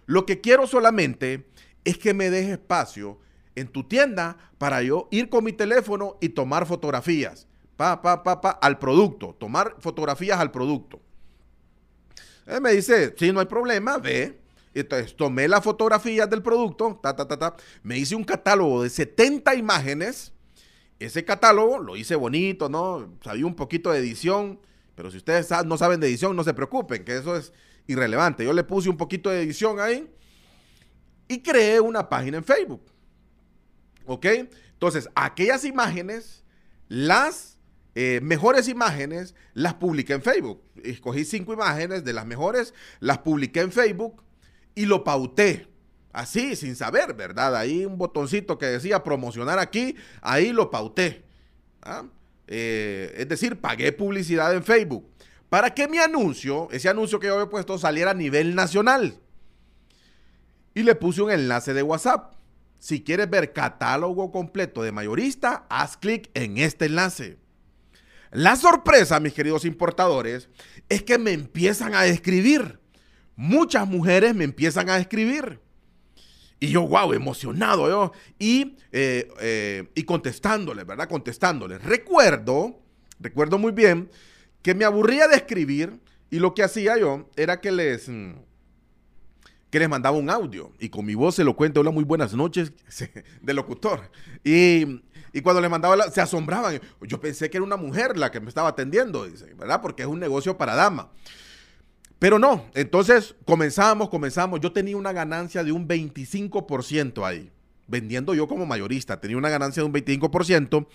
Lo 0.06 0.26
que 0.26 0.40
quiero 0.40 0.66
solamente 0.66 1.50
es 1.84 1.98
que 1.98 2.14
me 2.14 2.30
deje 2.30 2.54
espacio 2.54 3.20
en 3.56 3.68
tu 3.68 3.84
tienda 3.84 4.38
para 4.58 4.82
yo 4.82 5.08
ir 5.12 5.30
con 5.30 5.44
mi 5.44 5.54
teléfono 5.54 6.18
y 6.22 6.30
tomar 6.30 6.66
fotografías. 6.66 7.48
Pa, 7.76 8.02
pa, 8.02 8.24
pa, 8.24 8.42
pa, 8.42 8.50
al 8.52 8.80
producto. 8.80 9.36
Tomar 9.40 9.76
fotografías 9.80 10.40
al 10.40 10.52
producto. 10.52 11.02
Él 12.46 12.62
me 12.62 12.72
dice, 12.72 13.14
sí, 13.18 13.32
no 13.32 13.40
hay 13.40 13.48
problema, 13.48 13.98
ve. 13.98 14.40
Entonces 14.74 15.16
tomé 15.16 15.48
las 15.48 15.64
fotografías 15.64 16.30
del 16.30 16.42
producto, 16.42 17.00
ta, 17.02 17.16
ta, 17.16 17.28
ta, 17.28 17.38
ta. 17.38 17.56
Me 17.82 17.98
hice 17.98 18.16
un 18.16 18.26
catálogo 18.26 18.84
de 18.84 18.90
70 18.90 19.56
imágenes. 19.56 20.34
Ese 21.00 21.24
catálogo 21.26 21.80
lo 21.80 21.96
hice 21.96 22.16
bonito, 22.16 22.70
¿no? 22.70 23.18
Sabía 23.24 23.46
un 23.46 23.56
poquito 23.56 23.92
de 23.92 24.00
edición. 24.00 24.60
Pero 24.96 25.12
si 25.12 25.18
ustedes 25.18 25.50
no 25.66 25.78
saben 25.78 26.00
de 26.00 26.08
edición, 26.08 26.36
no 26.36 26.44
se 26.44 26.54
preocupen, 26.54 27.04
que 27.04 27.18
eso 27.18 27.36
es 27.36 27.52
irrelevante. 27.88 28.46
Yo 28.46 28.54
le 28.54 28.64
puse 28.64 28.90
un 28.90 28.98
poquito 28.98 29.30
de 29.30 29.42
edición 29.42 29.80
ahí 29.80 30.10
y 31.28 31.42
creé 31.42 31.80
una 31.80 32.08
página 32.08 32.38
en 32.38 32.44
Facebook. 32.44 32.82
¿Ok? 34.06 34.26
Entonces, 34.74 35.10
aquellas 35.16 35.66
imágenes, 35.66 36.44
las 36.88 37.58
eh, 37.96 38.20
mejores 38.22 38.68
imágenes, 38.68 39.36
las 39.54 39.76
publiqué 39.76 40.14
en 40.14 40.22
Facebook. 40.22 40.62
Escogí 40.84 41.26
cinco 41.26 41.54
imágenes 41.54 42.04
de 42.04 42.14
las 42.14 42.26
mejores, 42.26 42.74
las 43.00 43.20
publiqué 43.20 43.62
en 43.62 43.72
Facebook 43.72 44.24
y 44.76 44.86
lo 44.86 45.04
pauté. 45.04 45.68
Así, 46.12 46.56
sin 46.56 46.76
saber, 46.76 47.14
¿verdad? 47.14 47.56
Ahí 47.56 47.86
un 47.86 47.98
botoncito 47.98 48.58
que 48.58 48.68
decía 48.68 49.04
promocionar 49.04 49.60
aquí, 49.60 49.96
ahí 50.22 50.52
lo 50.52 50.72
pauté. 50.72 51.24
¿ah? 51.82 52.04
Eh, 52.48 53.14
es 53.18 53.28
decir, 53.28 53.60
pagué 53.60 53.92
publicidad 53.92 54.54
en 54.54 54.64
Facebook 54.64 55.10
para 55.50 55.74
que 55.74 55.88
mi 55.88 55.98
anuncio, 55.98 56.68
ese 56.72 56.90
anuncio 56.90 57.20
que 57.20 57.28
yo 57.28 57.36
había 57.36 57.50
puesto, 57.50 57.78
saliera 57.78 58.12
a 58.12 58.14
nivel 58.14 58.56
nacional. 58.56 59.20
Y 60.74 60.84
le 60.84 60.96
puse 60.96 61.22
un 61.22 61.32
enlace 61.32 61.74
de 61.74 61.82
WhatsApp. 61.82 62.35
Si 62.86 63.02
quieres 63.02 63.28
ver 63.28 63.52
catálogo 63.52 64.32
completo 64.32 64.84
de 64.84 64.92
mayorista, 64.92 65.66
haz 65.72 65.98
clic 65.98 66.30
en 66.36 66.60
este 66.60 66.86
enlace. 66.86 67.40
La 68.30 68.56
sorpresa, 68.56 69.20
mis 69.20 69.34
queridos 69.34 69.66
importadores, 69.66 70.50
es 70.88 71.02
que 71.02 71.18
me 71.18 71.32
empiezan 71.32 71.96
a 71.96 72.06
escribir. 72.06 72.80
Muchas 73.36 73.88
mujeres 73.88 74.36
me 74.36 74.44
empiezan 74.44 74.88
a 74.92 75.00
escribir. 75.00 75.60
Y 76.60 76.68
yo, 76.68 76.88
wow, 76.88 77.12
emocionado 77.14 77.90
yo. 77.90 78.12
Y, 78.38 78.78
eh, 78.92 79.30
eh, 79.40 79.90
y 79.96 80.04
contestándoles, 80.04 80.86
¿verdad? 80.86 81.10
Contestándoles. 81.10 81.82
Recuerdo, 81.82 82.84
recuerdo 83.20 83.58
muy 83.58 83.72
bien, 83.72 84.12
que 84.62 84.76
me 84.76 84.86
aburría 84.86 85.28
de 85.28 85.38
escribir 85.38 86.02
y 86.30 86.38
lo 86.38 86.54
que 86.54 86.62
hacía 86.62 87.00
yo 87.00 87.32
era 87.36 87.62
que 87.62 87.72
les... 87.72 88.12
Que 89.70 89.80
les 89.80 89.90
mandaba 89.90 90.18
un 90.18 90.30
audio 90.30 90.72
y 90.80 90.90
con 90.90 91.06
mi 91.06 91.16
voz 91.16 91.36
se 91.36 91.44
lo 91.44 91.56
cuento, 91.56 91.82
hola, 91.82 91.92
muy 91.92 92.04
buenas 92.04 92.34
noches, 92.34 92.72
de 93.42 93.54
locutor. 93.54 94.10
Y, 94.44 95.02
cuando 95.44 95.62
le 95.62 95.68
mandaba, 95.68 96.10
se 96.10 96.22
asombraban. 96.22 96.80
Yo 97.02 97.20
pensé 97.20 97.50
que 97.50 97.58
era 97.58 97.66
una 97.66 97.76
mujer 97.76 98.18
la 98.18 98.32
que 98.32 98.40
me 98.40 98.48
estaba 98.48 98.70
atendiendo, 98.70 99.28
¿verdad? 99.58 99.82
Porque 99.82 100.04
es 100.04 100.08
un 100.08 100.20
negocio 100.20 100.58
para 100.58 100.76
dama. 100.76 101.12
Pero 102.20 102.40
no, 102.40 102.66
entonces 102.74 103.36
comenzamos, 103.46 104.10
comenzamos. 104.10 104.62
Yo 104.62 104.72
tenía 104.72 104.96
una 104.96 105.12
ganancia 105.12 105.64
de 105.64 105.72
un 105.72 105.88
25% 105.88 107.26
ahí. 107.26 107.52
Vendiendo 107.88 108.34
yo 108.34 108.48
como 108.48 108.66
mayorista. 108.66 109.20
Tenía 109.20 109.38
una 109.38 109.50
ganancia 109.50 109.82
de 109.82 109.88
un 109.88 109.94
25%. 109.94 110.88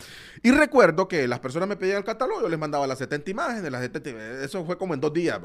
Y 0.42 0.50
recuerdo 0.50 1.08
que 1.08 1.28
las 1.28 1.40
personas 1.40 1.68
me 1.68 1.76
pedían 1.76 1.98
el 1.98 2.04
catálogo, 2.04 2.42
yo 2.42 2.48
les 2.48 2.58
mandaba 2.58 2.86
las 2.86 2.98
70 2.98 3.30
imágenes, 3.30 3.70
las 3.70 3.82
70, 3.82 4.44
eso 4.44 4.64
fue 4.64 4.78
como 4.78 4.94
en 4.94 5.00
dos 5.00 5.12
días. 5.12 5.40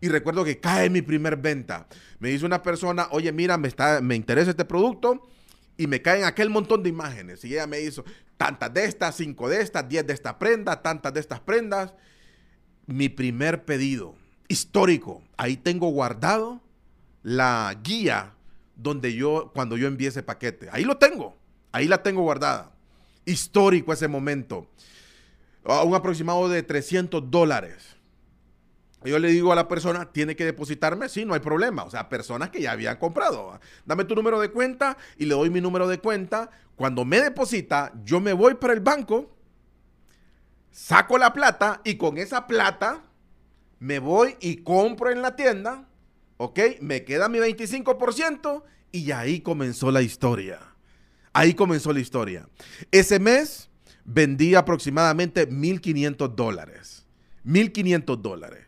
Y 0.00 0.08
recuerdo 0.08 0.44
que 0.44 0.58
cae 0.58 0.90
mi 0.90 1.02
primer 1.02 1.36
venta. 1.36 1.86
Me 2.18 2.30
dice 2.30 2.46
una 2.46 2.62
persona, 2.62 3.08
oye, 3.10 3.32
mira, 3.32 3.56
me, 3.56 3.68
está, 3.68 4.00
me 4.00 4.14
interesa 4.14 4.50
este 4.50 4.64
producto. 4.64 5.28
Y 5.76 5.86
me 5.86 6.02
caen 6.02 6.24
aquel 6.24 6.50
montón 6.50 6.82
de 6.82 6.90
imágenes. 6.90 7.42
Y 7.44 7.54
ella 7.54 7.66
me 7.66 7.80
hizo 7.80 8.04
tantas 8.36 8.72
de 8.74 8.84
estas, 8.84 9.16
cinco 9.16 9.48
de 9.48 9.62
estas, 9.62 9.88
diez 9.88 10.06
de 10.06 10.12
estas 10.12 10.34
prendas, 10.34 10.82
tantas 10.82 11.14
de 11.14 11.20
estas 11.20 11.40
prendas. 11.40 11.94
Mi 12.86 13.08
primer 13.08 13.64
pedido 13.64 14.14
histórico. 14.50 15.22
Ahí 15.38 15.56
tengo 15.56 15.88
guardado 15.88 16.60
la 17.22 17.74
guía 17.82 18.34
donde 18.82 19.14
yo, 19.14 19.50
cuando 19.54 19.76
yo 19.76 19.86
envié 19.86 20.08
ese 20.08 20.22
paquete. 20.22 20.68
Ahí 20.72 20.84
lo 20.84 20.96
tengo, 20.96 21.36
ahí 21.72 21.86
la 21.86 22.02
tengo 22.02 22.22
guardada. 22.22 22.72
Histórico 23.24 23.92
ese 23.92 24.08
momento. 24.08 24.66
un 25.64 25.94
aproximado 25.94 26.48
de 26.48 26.62
300 26.62 27.30
dólares. 27.30 27.96
Yo 29.04 29.18
le 29.18 29.28
digo 29.28 29.52
a 29.52 29.56
la 29.56 29.66
persona, 29.66 30.12
tiene 30.12 30.36
que 30.36 30.44
depositarme, 30.44 31.08
sí, 31.08 31.24
no 31.24 31.32
hay 31.34 31.40
problema. 31.40 31.84
O 31.84 31.90
sea, 31.90 32.08
personas 32.08 32.50
que 32.50 32.60
ya 32.60 32.72
habían 32.72 32.96
comprado. 32.96 33.58
Dame 33.86 34.04
tu 34.04 34.14
número 34.14 34.40
de 34.40 34.50
cuenta 34.50 34.96
y 35.16 35.24
le 35.24 35.34
doy 35.34 35.48
mi 35.48 35.60
número 35.60 35.88
de 35.88 35.98
cuenta. 35.98 36.50
Cuando 36.76 37.04
me 37.04 37.20
deposita, 37.20 37.92
yo 38.04 38.20
me 38.20 38.32
voy 38.32 38.54
para 38.54 38.72
el 38.72 38.80
banco, 38.80 39.30
saco 40.70 41.18
la 41.18 41.32
plata 41.32 41.80
y 41.84 41.96
con 41.96 42.18
esa 42.18 42.46
plata 42.46 43.02
me 43.78 43.98
voy 43.98 44.36
y 44.40 44.58
compro 44.58 45.10
en 45.10 45.22
la 45.22 45.36
tienda 45.36 45.89
¿ok? 46.40 46.58
Me 46.80 47.04
queda 47.04 47.28
mi 47.28 47.38
25% 47.38 48.62
y 48.92 49.10
ahí 49.10 49.40
comenzó 49.40 49.90
la 49.90 50.00
historia. 50.00 50.58
Ahí 51.34 51.52
comenzó 51.52 51.92
la 51.92 52.00
historia. 52.00 52.48
Ese 52.90 53.18
mes 53.18 53.68
vendí 54.06 54.54
aproximadamente 54.54 55.46
1.500 55.46 56.34
dólares. 56.34 57.04
1.500 57.44 58.22
dólares. 58.22 58.66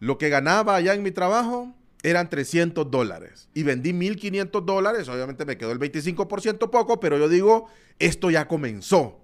Lo 0.00 0.16
que 0.16 0.30
ganaba 0.30 0.74
allá 0.74 0.94
en 0.94 1.02
mi 1.02 1.10
trabajo 1.10 1.74
eran 2.02 2.30
300 2.30 2.90
dólares. 2.90 3.50
Y 3.52 3.62
vendí 3.62 3.92
1.500 3.92 4.64
dólares. 4.64 5.06
Obviamente 5.10 5.44
me 5.44 5.58
quedó 5.58 5.72
el 5.72 5.80
25% 5.80 6.70
poco, 6.70 6.98
pero 6.98 7.18
yo 7.18 7.28
digo, 7.28 7.68
esto 7.98 8.30
ya 8.30 8.48
comenzó. 8.48 9.20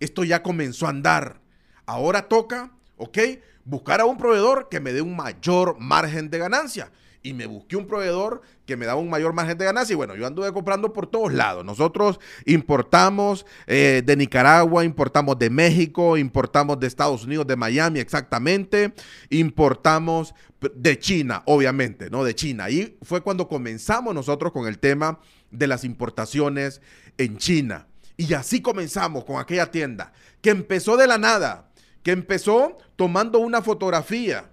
Esto 0.00 0.24
ya 0.24 0.42
comenzó 0.42 0.86
a 0.86 0.90
andar. 0.90 1.42
Ahora 1.84 2.28
toca, 2.28 2.72
¿ok? 2.96 3.18
Buscar 3.64 4.00
a 4.00 4.04
un 4.04 4.18
proveedor 4.18 4.68
que 4.68 4.80
me 4.80 4.92
dé 4.92 5.02
un 5.02 5.16
mayor 5.16 5.76
margen 5.78 6.30
de 6.30 6.38
ganancia. 6.38 6.90
Y 7.22 7.32
me 7.32 7.46
busqué 7.46 7.76
un 7.76 7.86
proveedor 7.86 8.42
que 8.66 8.76
me 8.76 8.84
daba 8.84 9.00
un 9.00 9.08
mayor 9.08 9.32
margen 9.32 9.56
de 9.56 9.64
ganancia. 9.64 9.94
Y 9.94 9.96
bueno, 9.96 10.14
yo 10.14 10.26
anduve 10.26 10.52
comprando 10.52 10.92
por 10.92 11.06
todos 11.06 11.32
lados. 11.32 11.64
Nosotros 11.64 12.20
importamos 12.44 13.46
eh, 13.66 14.02
de 14.04 14.14
Nicaragua, 14.14 14.84
importamos 14.84 15.38
de 15.38 15.48
México, 15.48 16.18
importamos 16.18 16.78
de 16.78 16.86
Estados 16.86 17.24
Unidos, 17.24 17.46
de 17.46 17.56
Miami 17.56 18.00
exactamente. 18.00 18.92
Importamos 19.30 20.34
de 20.74 20.98
China, 20.98 21.42
obviamente, 21.46 22.10
¿no? 22.10 22.24
De 22.24 22.34
China. 22.34 22.68
Y 22.68 22.98
fue 23.00 23.22
cuando 23.22 23.48
comenzamos 23.48 24.14
nosotros 24.14 24.52
con 24.52 24.66
el 24.66 24.78
tema 24.78 25.18
de 25.50 25.66
las 25.66 25.82
importaciones 25.84 26.82
en 27.16 27.38
China. 27.38 27.86
Y 28.18 28.34
así 28.34 28.60
comenzamos 28.60 29.24
con 29.24 29.40
aquella 29.40 29.70
tienda 29.70 30.12
que 30.42 30.50
empezó 30.50 30.98
de 30.98 31.06
la 31.06 31.16
nada 31.16 31.70
que 32.04 32.12
empezó 32.12 32.76
tomando 32.94 33.40
una 33.40 33.62
fotografía, 33.62 34.48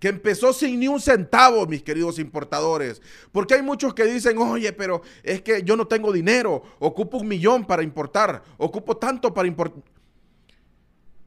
que 0.00 0.08
empezó 0.08 0.52
sin 0.52 0.80
ni 0.80 0.88
un 0.88 1.00
centavo, 1.00 1.64
mis 1.66 1.82
queridos 1.82 2.18
importadores. 2.18 3.00
Porque 3.32 3.54
hay 3.54 3.62
muchos 3.62 3.94
que 3.94 4.04
dicen, 4.04 4.36
oye, 4.38 4.72
pero 4.72 5.00
es 5.22 5.40
que 5.40 5.62
yo 5.62 5.76
no 5.76 5.86
tengo 5.86 6.12
dinero, 6.12 6.62
ocupo 6.80 7.18
un 7.18 7.28
millón 7.28 7.64
para 7.64 7.84
importar, 7.84 8.42
ocupo 8.58 8.96
tanto 8.98 9.32
para 9.32 9.48
importar. 9.48 9.82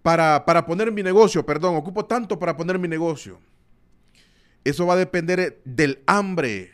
Para, 0.02 0.66
poner 0.66 0.92
mi 0.92 1.02
negocio, 1.02 1.46
perdón, 1.46 1.76
ocupo 1.76 2.06
tanto 2.06 2.38
para 2.38 2.58
poner 2.58 2.78
mi 2.78 2.88
negocio. 2.88 3.40
Eso 4.64 4.86
va 4.86 4.96
a 4.96 4.98
depender 4.98 5.62
del 5.64 6.04
hambre 6.08 6.74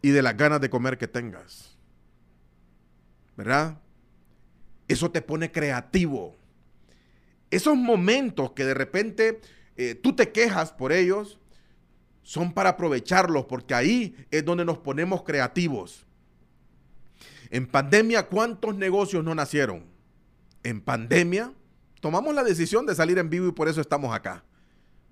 y 0.00 0.10
de 0.10 0.22
las 0.22 0.36
ganas 0.36 0.60
de 0.60 0.68
comer 0.68 0.98
que 0.98 1.06
tengas. 1.06 1.76
¿Verdad? 3.36 3.78
Eso 4.88 5.10
te 5.10 5.22
pone 5.22 5.52
creativo 5.52 6.36
esos 7.52 7.76
momentos 7.76 8.52
que 8.52 8.64
de 8.64 8.72
repente 8.72 9.40
eh, 9.76 9.94
tú 9.94 10.16
te 10.16 10.32
quejas 10.32 10.72
por 10.72 10.90
ellos, 10.90 11.38
son 12.22 12.54
para 12.54 12.70
aprovecharlos, 12.70 13.44
porque 13.44 13.74
ahí 13.74 14.16
es 14.30 14.44
donde 14.44 14.64
nos 14.64 14.78
ponemos 14.78 15.22
creativos. 15.22 16.06
En 17.50 17.66
pandemia, 17.66 18.26
¿cuántos 18.28 18.74
negocios 18.74 19.22
no 19.22 19.34
nacieron? 19.34 19.84
En 20.62 20.80
pandemia, 20.80 21.52
tomamos 22.00 22.34
la 22.34 22.42
decisión 22.42 22.86
de 22.86 22.94
salir 22.94 23.18
en 23.18 23.28
vivo 23.28 23.48
y 23.48 23.52
por 23.52 23.68
eso 23.68 23.82
estamos 23.82 24.14
acá, 24.14 24.42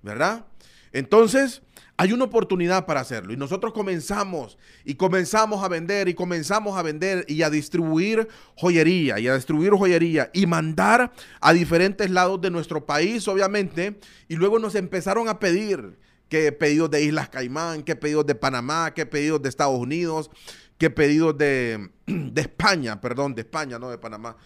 ¿verdad? 0.01 0.47
Entonces, 0.93 1.63
hay 1.97 2.13
una 2.13 2.25
oportunidad 2.25 2.87
para 2.87 3.01
hacerlo. 3.01 3.33
Y 3.33 3.37
nosotros 3.37 3.73
comenzamos 3.73 4.57
y 4.85 4.95
comenzamos 4.95 5.63
a 5.63 5.69
vender 5.69 6.09
y 6.09 6.15
comenzamos 6.15 6.79
a 6.79 6.83
vender 6.83 7.25
y 7.29 7.43
a 7.43 7.51
distribuir 7.51 8.27
joyería 8.57 9.19
y 9.19 9.29
a 9.29 9.35
distribuir 9.35 9.73
joyería 9.73 10.31
y 10.33 10.47
mandar 10.47 11.13
a 11.41 11.53
diferentes 11.53 12.11
lados 12.11 12.41
de 12.41 12.51
nuestro 12.51 12.87
país, 12.87 13.29
obviamente, 13.29 14.01
y 14.29 14.37
luego 14.37 14.59
nos 14.59 14.75
empezaron 14.77 15.29
a 15.29 15.39
pedir 15.39 15.99
que 16.31 16.53
pedidos 16.53 16.91
de 16.91 17.03
Islas 17.03 17.29
Caimán, 17.29 17.83
que 17.83 17.97
pedidos 17.97 18.25
de 18.25 18.35
Panamá, 18.35 18.95
que 18.95 19.05
pedidos 19.05 19.43
de 19.43 19.49
Estados 19.51 19.79
Unidos, 19.79 20.31
que 20.79 20.89
pedidos 20.89 21.37
de, 21.37 21.91
España, 22.37 22.99
perdón, 23.01 23.35
de 23.35 23.43
España, 23.43 23.79
no 23.79 23.91
de 23.91 23.99
Panamá, 23.99 24.37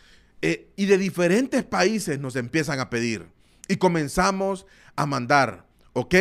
eh, 0.43 0.73
y 0.75 0.87
de 0.87 0.99
diferentes 0.99 1.63
países 1.63 2.19
nos 2.19 2.35
empiezan 2.35 2.81
a 2.81 2.91
pedir. 2.91 3.29
Y 3.69 3.77
comenzamos 3.77 4.67
a 4.97 5.07
mandar. 5.07 5.73
¿Ok? 5.95 6.15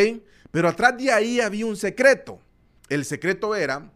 Pero 0.51 0.69
atrás 0.69 0.97
de 0.97 1.11
ahí 1.11 1.41
había 1.41 1.65
un 1.65 1.75
secreto. 1.75 2.39
El 2.89 3.05
secreto 3.05 3.55
era 3.55 3.91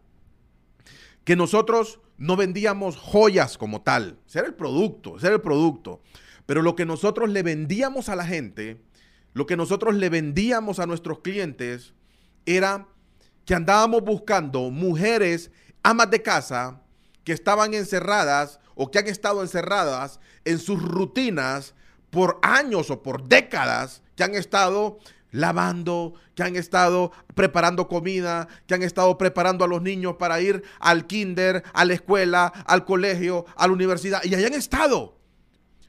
que 1.24 1.36
nosotros 1.36 2.00
no 2.18 2.36
vendíamos 2.36 2.96
joyas 2.96 3.56
como 3.56 3.80
tal. 3.82 4.18
Ese 4.26 4.40
era 4.40 4.48
el 4.48 4.54
producto, 4.54 5.16
ese 5.16 5.28
era 5.28 5.36
el 5.36 5.42
producto. 5.42 6.02
Pero 6.46 6.62
lo 6.62 6.74
que 6.74 6.84
nosotros 6.84 7.30
le 7.30 7.42
vendíamos 7.42 8.08
a 8.08 8.16
la 8.16 8.26
gente, 8.26 8.80
lo 9.34 9.46
que 9.46 9.56
nosotros 9.56 9.94
le 9.94 10.10
vendíamos 10.10 10.78
a 10.80 10.86
nuestros 10.86 11.20
clientes, 11.20 11.94
era 12.44 12.88
que 13.44 13.54
andábamos 13.54 14.02
buscando 14.02 14.70
mujeres 14.70 15.50
amas 15.82 16.10
de 16.10 16.22
casa 16.22 16.82
que 17.24 17.32
estaban 17.32 17.74
encerradas 17.74 18.58
o 18.74 18.90
que 18.90 18.98
han 18.98 19.06
estado 19.06 19.42
encerradas 19.42 20.18
en 20.44 20.58
sus 20.58 20.82
rutinas 20.82 21.74
por 22.10 22.38
años 22.42 22.90
o 22.90 23.02
por 23.02 23.28
décadas, 23.28 24.02
que 24.16 24.24
han 24.24 24.34
estado 24.34 24.98
lavando, 25.30 26.14
que 26.34 26.42
han 26.42 26.56
estado 26.56 27.12
preparando 27.34 27.88
comida, 27.88 28.48
que 28.66 28.74
han 28.74 28.82
estado 28.82 29.18
preparando 29.18 29.64
a 29.64 29.68
los 29.68 29.82
niños 29.82 30.16
para 30.18 30.40
ir 30.40 30.62
al 30.80 31.06
kinder, 31.06 31.62
a 31.72 31.84
la 31.84 31.94
escuela, 31.94 32.46
al 32.46 32.84
colegio, 32.84 33.44
a 33.56 33.66
la 33.66 33.72
universidad, 33.72 34.22
y 34.24 34.34
hayan 34.34 34.54
estado. 34.54 35.18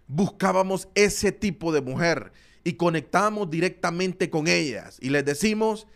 Buscábamos 0.07 0.87
ese 0.95 1.31
tipo 1.31 1.71
de 1.71 1.81
mujer 1.81 2.31
y 2.63 2.73
conectamos 2.73 3.49
directamente 3.49 4.29
con 4.29 4.47
ellas 4.47 4.97
y 5.01 5.09
les 5.09 5.23
decimos, 5.23 5.87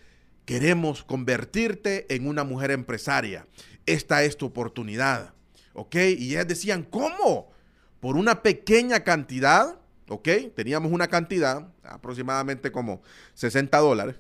queremos 0.46 1.04
convertirte 1.04 2.14
en 2.14 2.28
una 2.28 2.44
mujer 2.44 2.72
empresaria. 2.72 3.48
Esta 3.86 4.24
es 4.24 4.38
tu 4.38 4.46
oportunidad. 4.46 5.34
¿Ok? 5.74 5.96
Y 5.96 6.32
ellas 6.32 6.48
decían, 6.48 6.84
¿cómo? 6.84 7.52
Por 8.00 8.16
una 8.16 8.44
pequeña 8.44 9.04
cantidad 9.04 9.80
¿ok? 10.10 10.30
Teníamos 10.56 10.92
una 10.92 11.08
cantidad, 11.08 11.68
aproximadamente 11.84 12.72
como 12.72 13.02
60 13.34 13.78
dólares. 13.80 14.16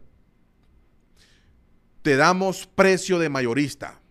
Te 2.01 2.15
damos 2.15 2.67
precio 2.67 3.19
de 3.19 3.29
mayorista, 3.29 4.01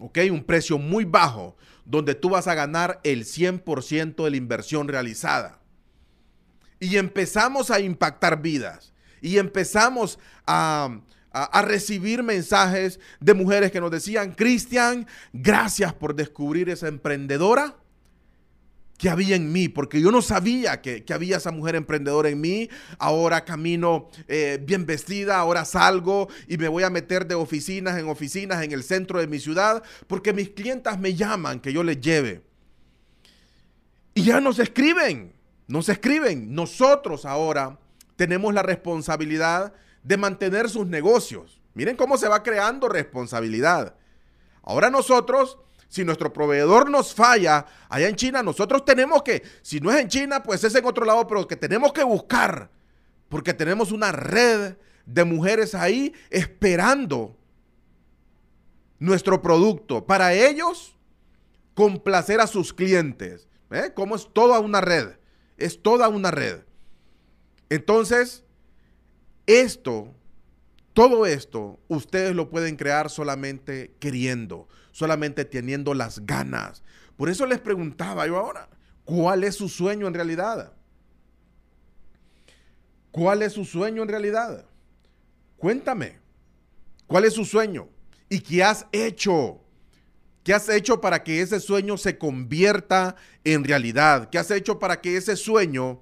¿ok? 0.00 0.18
Un 0.30 0.44
precio 0.44 0.78
muy 0.78 1.04
bajo, 1.04 1.56
donde 1.84 2.14
tú 2.14 2.30
vas 2.30 2.46
a 2.46 2.54
ganar 2.54 3.00
el 3.04 3.24
100% 3.24 4.24
de 4.24 4.30
la 4.30 4.36
inversión 4.36 4.88
realizada. 4.88 5.60
Y 6.80 6.96
empezamos 6.96 7.70
a 7.70 7.80
impactar 7.80 8.42
vidas. 8.42 8.92
Y 9.22 9.38
empezamos 9.38 10.18
a, 10.46 11.00
a, 11.32 11.62
recibir 11.62 12.22
mensajes 12.22 13.00
de 13.18 13.34
mujeres 13.34 13.72
que 13.72 13.80
nos 13.80 13.90
decían, 13.90 14.32
Cristian, 14.32 15.06
gracias 15.32 15.94
por 15.94 16.14
descubrir 16.14 16.68
esa 16.68 16.88
emprendedora 16.88 17.76
que 18.98 19.10
había 19.10 19.36
en 19.36 19.52
mí, 19.52 19.68
porque 19.68 20.00
yo 20.00 20.10
no 20.10 20.22
sabía 20.22 20.80
que, 20.80 21.04
había 21.12 21.36
esa 21.36 21.50
mujer 21.50 21.74
emprendedora 21.74 22.28
en 22.28 22.40
mí. 22.40 22.68
Ahora 22.98 23.44
camino 23.44 24.08
eh, 24.28 24.58
bien 24.62 24.86
vestida, 24.86 25.38
ahora 25.38 25.64
salgo 25.64 26.28
y 26.48 26.56
me 26.56 26.68
voy 26.68 26.82
a 26.82 26.90
meter 26.90 27.26
de 27.26 27.34
oficinas 27.34 27.98
en 27.98 28.08
oficinas 28.08 28.62
en 28.62 28.72
el 28.72 28.82
centro 28.82 29.20
de 29.20 29.26
mi 29.26 29.38
ciudad, 29.38 29.82
porque 30.06 30.32
mis 30.32 30.50
clientas 30.50 30.98
me 30.98 31.14
llaman 31.14 31.60
que 31.60 31.72
yo 31.72 31.82
les 31.82 32.00
lleve. 32.00 32.42
Y 34.14 34.22
ya 34.22 34.40
nos 34.40 34.58
escriben, 34.58 35.34
nos 35.66 35.88
escriben. 35.88 36.54
Nosotros 36.54 37.26
ahora 37.26 37.78
tenemos 38.16 38.54
la 38.54 38.62
responsabilidad 38.62 39.74
de 40.02 40.16
mantener 40.16 40.70
sus 40.70 40.86
negocios. 40.86 41.60
Miren 41.74 41.96
cómo 41.96 42.16
se 42.16 42.28
va 42.28 42.42
creando 42.42 42.88
responsabilidad. 42.88 43.94
Ahora 44.62 44.88
nosotros 44.88 45.58
Si 45.88 46.04
nuestro 46.04 46.32
proveedor 46.32 46.90
nos 46.90 47.14
falla 47.14 47.64
allá 47.88 48.08
en 48.08 48.16
China, 48.16 48.42
nosotros 48.42 48.84
tenemos 48.84 49.22
que, 49.22 49.42
si 49.62 49.80
no 49.80 49.90
es 49.90 50.00
en 50.00 50.08
China, 50.08 50.42
pues 50.42 50.64
es 50.64 50.74
en 50.74 50.84
otro 50.84 51.04
lado, 51.04 51.26
pero 51.26 51.46
que 51.46 51.56
tenemos 51.56 51.92
que 51.92 52.02
buscar, 52.02 52.70
porque 53.28 53.54
tenemos 53.54 53.92
una 53.92 54.12
red 54.12 54.76
de 55.06 55.24
mujeres 55.24 55.74
ahí 55.74 56.12
esperando 56.30 57.36
nuestro 58.98 59.40
producto. 59.40 60.04
Para 60.04 60.34
ellos, 60.34 60.96
complacer 61.74 62.40
a 62.40 62.46
sus 62.46 62.72
clientes. 62.72 63.48
¿Eh? 63.70 63.92
Como 63.94 64.16
es 64.16 64.28
toda 64.32 64.58
una 64.60 64.80
red. 64.80 65.16
Es 65.56 65.82
toda 65.82 66.08
una 66.08 66.30
red. 66.30 66.60
Entonces, 67.68 68.44
esto, 69.46 70.14
todo 70.96 71.26
esto, 71.26 71.78
ustedes 71.88 72.34
lo 72.34 72.48
pueden 72.48 72.76
crear 72.76 73.10
solamente 73.10 73.94
queriendo, 74.00 74.66
solamente 74.92 75.44
teniendo 75.44 75.92
las 75.92 76.24
ganas. 76.24 76.82
Por 77.18 77.28
eso 77.28 77.44
les 77.44 77.58
preguntaba 77.58 78.26
yo 78.26 78.38
ahora, 78.38 78.70
¿cuál 79.04 79.44
es 79.44 79.56
su 79.56 79.68
sueño 79.68 80.06
en 80.06 80.14
realidad? 80.14 80.72
¿Cuál 83.10 83.42
es 83.42 83.52
su 83.52 83.66
sueño 83.66 84.04
en 84.04 84.08
realidad? 84.08 84.64
Cuéntame, 85.58 86.18
¿cuál 87.06 87.26
es 87.26 87.34
su 87.34 87.44
sueño? 87.44 87.90
¿Y 88.30 88.40
qué 88.40 88.64
has 88.64 88.86
hecho? 88.90 89.60
¿Qué 90.44 90.54
has 90.54 90.66
hecho 90.70 91.02
para 91.02 91.22
que 91.22 91.42
ese 91.42 91.60
sueño 91.60 91.98
se 91.98 92.16
convierta 92.16 93.16
en 93.44 93.64
realidad? 93.64 94.30
¿Qué 94.30 94.38
has 94.38 94.50
hecho 94.50 94.78
para 94.78 95.02
que 95.02 95.18
ese 95.18 95.36
sueño 95.36 96.00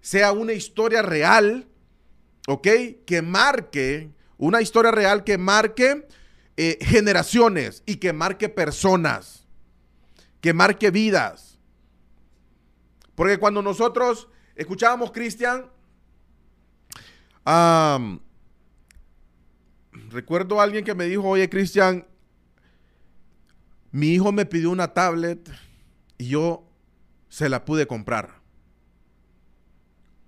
sea 0.00 0.30
una 0.30 0.52
historia 0.52 1.02
real, 1.02 1.66
¿ok? 2.46 2.68
Que 3.04 3.20
marque, 3.20 4.12
una 4.38 4.62
historia 4.62 4.90
real 4.90 5.24
que 5.24 5.36
marque 5.36 6.08
eh, 6.56 6.78
generaciones 6.80 7.82
y 7.84 7.96
que 7.96 8.12
marque 8.12 8.48
personas, 8.48 9.46
que 10.40 10.54
marque 10.54 10.90
vidas. 10.90 11.58
Porque 13.14 13.38
cuando 13.38 13.62
nosotros 13.62 14.28
escuchábamos 14.54 15.10
Cristian, 15.12 15.70
recuerdo 20.10 20.60
a 20.60 20.64
alguien 20.64 20.84
que 20.84 20.94
me 20.94 21.06
dijo, 21.06 21.28
oye 21.28 21.48
Cristian, 21.50 22.06
mi 23.90 24.08
hijo 24.10 24.32
me 24.32 24.46
pidió 24.46 24.70
una 24.70 24.94
tablet 24.94 25.50
y 26.18 26.28
yo 26.28 26.68
se 27.28 27.48
la 27.48 27.64
pude 27.64 27.86
comprar. 27.86 28.38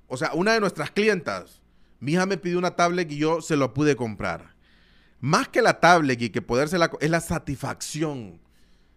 O 0.06 0.16
sea, 0.16 0.32
una 0.32 0.54
de 0.54 0.60
nuestras 0.60 0.90
clientas, 0.90 1.59
mi 2.00 2.12
hija 2.12 2.26
me 2.26 2.38
pidió 2.38 2.58
una 2.58 2.76
tablet 2.76 3.10
y 3.12 3.18
yo 3.18 3.40
se 3.42 3.56
la 3.56 3.72
pude 3.72 3.94
comprar. 3.94 4.54
Más 5.20 5.48
que 5.48 5.62
la 5.62 5.80
tablet 5.80 6.20
y 6.20 6.30
que 6.30 6.42
podérsela, 6.42 6.90
es 7.00 7.10
la 7.10 7.20
satisfacción 7.20 8.40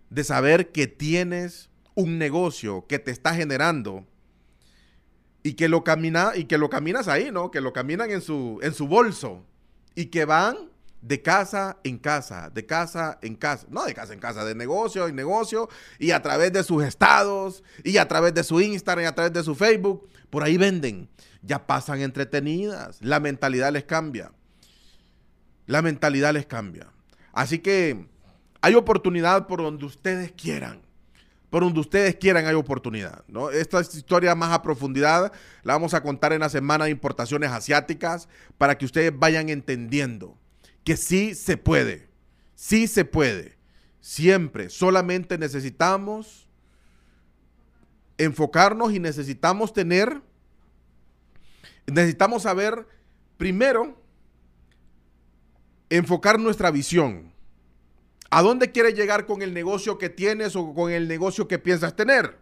de 0.10 0.24
saber 0.24 0.72
que 0.72 0.88
tienes 0.88 1.70
un 1.96 2.18
negocio 2.18 2.86
que 2.88 3.00
te 3.00 3.12
está 3.12 3.36
generando 3.36 4.08
y 5.44 5.54
que 5.54 5.68
lo 5.68 5.84
camina 5.84 6.32
y 6.36 6.46
que 6.46 6.58
lo 6.58 6.70
caminas 6.70 7.08
ahí, 7.08 7.30
¿no? 7.32 7.52
Que 7.52 7.62
lo 7.62 7.74
caminan 7.74 8.10
en 8.10 8.22
su 8.22 8.60
en 8.64 8.74
su 8.74 8.88
bolso 8.88 9.46
y 9.96 10.06
que 10.06 10.24
van 10.26 10.56
de 11.04 11.22
casa 11.22 11.78
en 11.84 11.98
casa, 11.98 12.50
de 12.50 12.66
casa 12.66 13.20
en 13.22 13.36
casa, 13.36 13.68
no 13.70 13.84
de 13.84 13.94
casa 13.94 14.14
en 14.14 14.20
casa, 14.20 14.46
de 14.46 14.56
negocio 14.56 15.08
en 15.08 15.16
negocio, 15.16 15.68
y 16.00 16.12
a 16.12 16.22
través 16.22 16.54
de 16.54 16.64
sus 16.64 16.84
estados, 16.84 17.62
y 17.84 17.98
a 17.98 18.08
través 18.08 18.34
de 18.34 18.44
su 18.44 18.62
Instagram, 18.62 19.04
y 19.04 19.08
a 19.08 19.16
través 19.16 19.34
de 19.34 19.44
su 19.44 19.54
Facebook, 19.54 20.08
por 20.30 20.44
ahí 20.44 20.58
venden. 20.58 21.10
Ya 21.44 21.68
pasan 21.68 22.02
entretenidas, 22.02 22.98
la 23.02 23.20
mentalidad 23.20 23.72
les 23.72 23.84
cambia. 23.84 24.32
La 25.68 25.82
mentalidad 25.82 26.34
les 26.34 26.46
cambia. 26.46 26.88
Así 27.32 27.60
que 27.60 28.08
hay 28.62 28.76
oportunidad 28.76 29.48
por 29.48 29.62
donde 29.62 29.86
ustedes 29.86 30.32
quieran. 30.32 30.82
Por 31.50 31.64
donde 31.64 31.80
ustedes 31.80 32.16
quieran 32.16 32.48
hay 32.48 32.56
oportunidad. 32.56 33.24
¿no? 33.28 33.50
Esta 33.52 33.82
historia 33.82 34.34
más 34.34 34.52
a 34.52 34.62
profundidad 34.62 35.32
la 35.64 35.74
vamos 35.74 35.94
a 35.94 36.02
contar 36.02 36.34
en 36.34 36.40
la 36.40 36.50
semana 36.50 36.86
de 36.86 36.92
importaciones 36.92 37.52
asiáticas 37.52 38.28
para 38.58 38.78
que 38.78 38.86
ustedes 38.86 39.12
vayan 39.16 39.50
entendiendo 39.50 40.38
que 40.84 40.98
sí 40.98 41.36
se 41.36 41.58
puede, 41.58 42.10
sí 42.56 42.88
se 42.88 43.06
puede. 43.06 43.58
Siempre, 44.02 44.70
solamente 44.70 45.38
necesitamos 45.38 46.50
enfocarnos 48.18 48.94
y 48.94 49.00
necesitamos 49.00 49.74
tener, 49.74 50.22
necesitamos 51.88 52.44
saber 52.44 52.88
primero, 53.38 53.98
enfocar 55.90 56.40
nuestra 56.40 56.72
visión. 56.72 57.34
¿A 58.30 58.42
dónde 58.42 58.72
quieres 58.72 58.96
llegar 58.96 59.26
con 59.26 59.42
el 59.42 59.54
negocio 59.54 59.98
que 59.98 60.10
tienes 60.10 60.56
o 60.56 60.74
con 60.74 60.92
el 60.92 61.08
negocio 61.08 61.48
que 61.48 61.60
piensas 61.60 61.96
tener? 61.96 62.40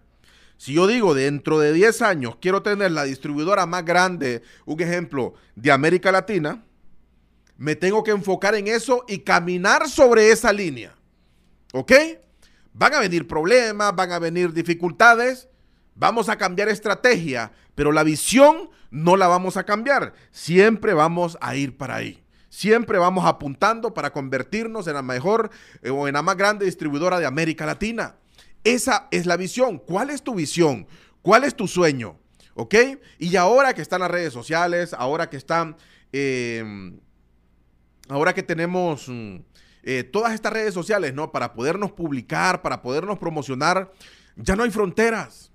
Si 0.55 0.73
yo 0.73 0.87
digo 0.87 1.13
dentro 1.13 1.59
de 1.59 1.73
10 1.73 2.01
años 2.03 2.37
quiero 2.39 2.61
tener 2.61 2.91
la 2.91 3.03
distribuidora 3.03 3.65
más 3.65 3.83
grande, 3.83 4.43
un 4.65 4.79
ejemplo, 4.79 5.33
de 5.55 5.71
América 5.71 6.11
Latina, 6.11 6.63
me 7.57 7.75
tengo 7.75 8.03
que 8.03 8.11
enfocar 8.11 8.55
en 8.55 8.67
eso 8.67 9.03
y 9.07 9.19
caminar 9.19 9.89
sobre 9.89 10.31
esa 10.31 10.53
línea. 10.53 10.95
¿Ok? 11.73 11.91
Van 12.73 12.93
a 12.93 12.99
venir 12.99 13.27
problemas, 13.27 13.95
van 13.95 14.11
a 14.11 14.19
venir 14.19 14.53
dificultades, 14.53 15.49
vamos 15.95 16.29
a 16.29 16.37
cambiar 16.37 16.69
estrategia, 16.69 17.51
pero 17.75 17.91
la 17.91 18.03
visión 18.03 18.69
no 18.91 19.17
la 19.17 19.27
vamos 19.27 19.57
a 19.57 19.63
cambiar. 19.63 20.13
Siempre 20.31 20.93
vamos 20.93 21.37
a 21.41 21.55
ir 21.55 21.77
para 21.77 21.95
ahí. 21.95 22.23
Siempre 22.49 22.99
vamos 22.99 23.25
apuntando 23.25 23.93
para 23.93 24.11
convertirnos 24.11 24.85
en 24.87 24.93
la 24.93 25.01
mejor 25.01 25.49
eh, 25.81 25.89
o 25.89 26.07
en 26.07 26.13
la 26.13 26.21
más 26.21 26.35
grande 26.37 26.65
distribuidora 26.65 27.17
de 27.19 27.25
América 27.25 27.65
Latina. 27.65 28.17
Esa 28.63 29.07
es 29.09 29.25
la 29.25 29.37
visión. 29.37 29.79
¿Cuál 29.79 30.09
es 30.09 30.21
tu 30.21 30.35
visión? 30.35 30.85
¿Cuál 31.21 31.45
es 31.45 31.55
tu 31.55 31.67
sueño? 31.67 32.19
¿Ok? 32.53 32.75
Y 33.17 33.35
ahora 33.37 33.73
que 33.73 33.81
están 33.81 34.01
las 34.01 34.11
redes 34.11 34.33
sociales, 34.33 34.93
ahora 34.93 35.29
que 35.29 35.37
están... 35.37 35.77
Eh, 36.11 36.91
ahora 38.09 38.33
que 38.33 38.43
tenemos 38.43 39.07
mm, 39.07 39.37
eh, 39.83 40.03
todas 40.03 40.33
estas 40.33 40.53
redes 40.53 40.73
sociales, 40.73 41.13
¿no? 41.13 41.31
Para 41.31 41.53
podernos 41.53 41.91
publicar, 41.91 42.61
para 42.61 42.81
podernos 42.81 43.17
promocionar, 43.17 43.91
ya 44.35 44.55
no 44.55 44.63
hay 44.63 44.71
fronteras. 44.71 45.50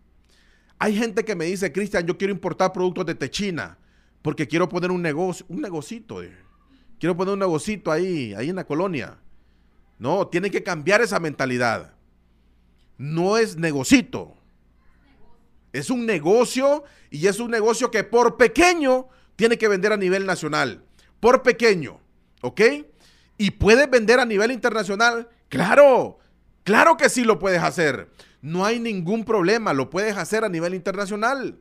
Hay 0.78 0.96
gente 0.96 1.24
que 1.24 1.34
me 1.34 1.46
dice, 1.46 1.72
Cristian, 1.72 2.06
yo 2.06 2.18
quiero 2.18 2.32
importar 2.32 2.72
productos 2.72 3.06
de 3.06 3.14
Techina 3.14 3.78
porque 4.26 4.48
quiero 4.48 4.68
poner 4.68 4.90
un 4.90 5.02
negocio, 5.02 5.46
un 5.48 5.60
negocito. 5.60 6.20
quiero 6.98 7.16
poner 7.16 7.34
un 7.34 7.38
negocito 7.38 7.92
ahí, 7.92 8.34
ahí 8.34 8.50
en 8.50 8.56
la 8.56 8.66
colonia. 8.66 9.18
No, 9.98 10.26
tiene 10.26 10.50
que 10.50 10.62
cambiar 10.62 11.00
esa 11.00 11.20
mentalidad. 11.20 11.94
No 12.98 13.38
es 13.38 13.56
negocito. 13.56 14.34
Es 15.72 15.90
un 15.90 16.06
negocio 16.06 16.84
y 17.10 17.28
es 17.28 17.38
un 17.38 17.50
negocio 17.50 17.90
que 17.90 18.02
por 18.02 18.36
pequeño 18.36 19.08
tiene 19.36 19.58
que 19.58 19.68
vender 19.68 19.92
a 19.92 19.96
nivel 19.96 20.26
nacional. 20.26 20.82
Por 21.20 21.42
pequeño. 21.42 22.00
¿Ok? 22.42 22.60
¿Y 23.38 23.52
puedes 23.52 23.88
vender 23.88 24.18
a 24.18 24.24
nivel 24.24 24.50
internacional? 24.50 25.28
Claro, 25.48 26.18
claro 26.64 26.96
que 26.96 27.08
sí 27.08 27.24
lo 27.24 27.38
puedes 27.38 27.62
hacer. 27.62 28.08
No 28.42 28.64
hay 28.64 28.78
ningún 28.78 29.24
problema, 29.24 29.72
lo 29.72 29.90
puedes 29.90 30.16
hacer 30.16 30.44
a 30.44 30.48
nivel 30.48 30.74
internacional. 30.74 31.58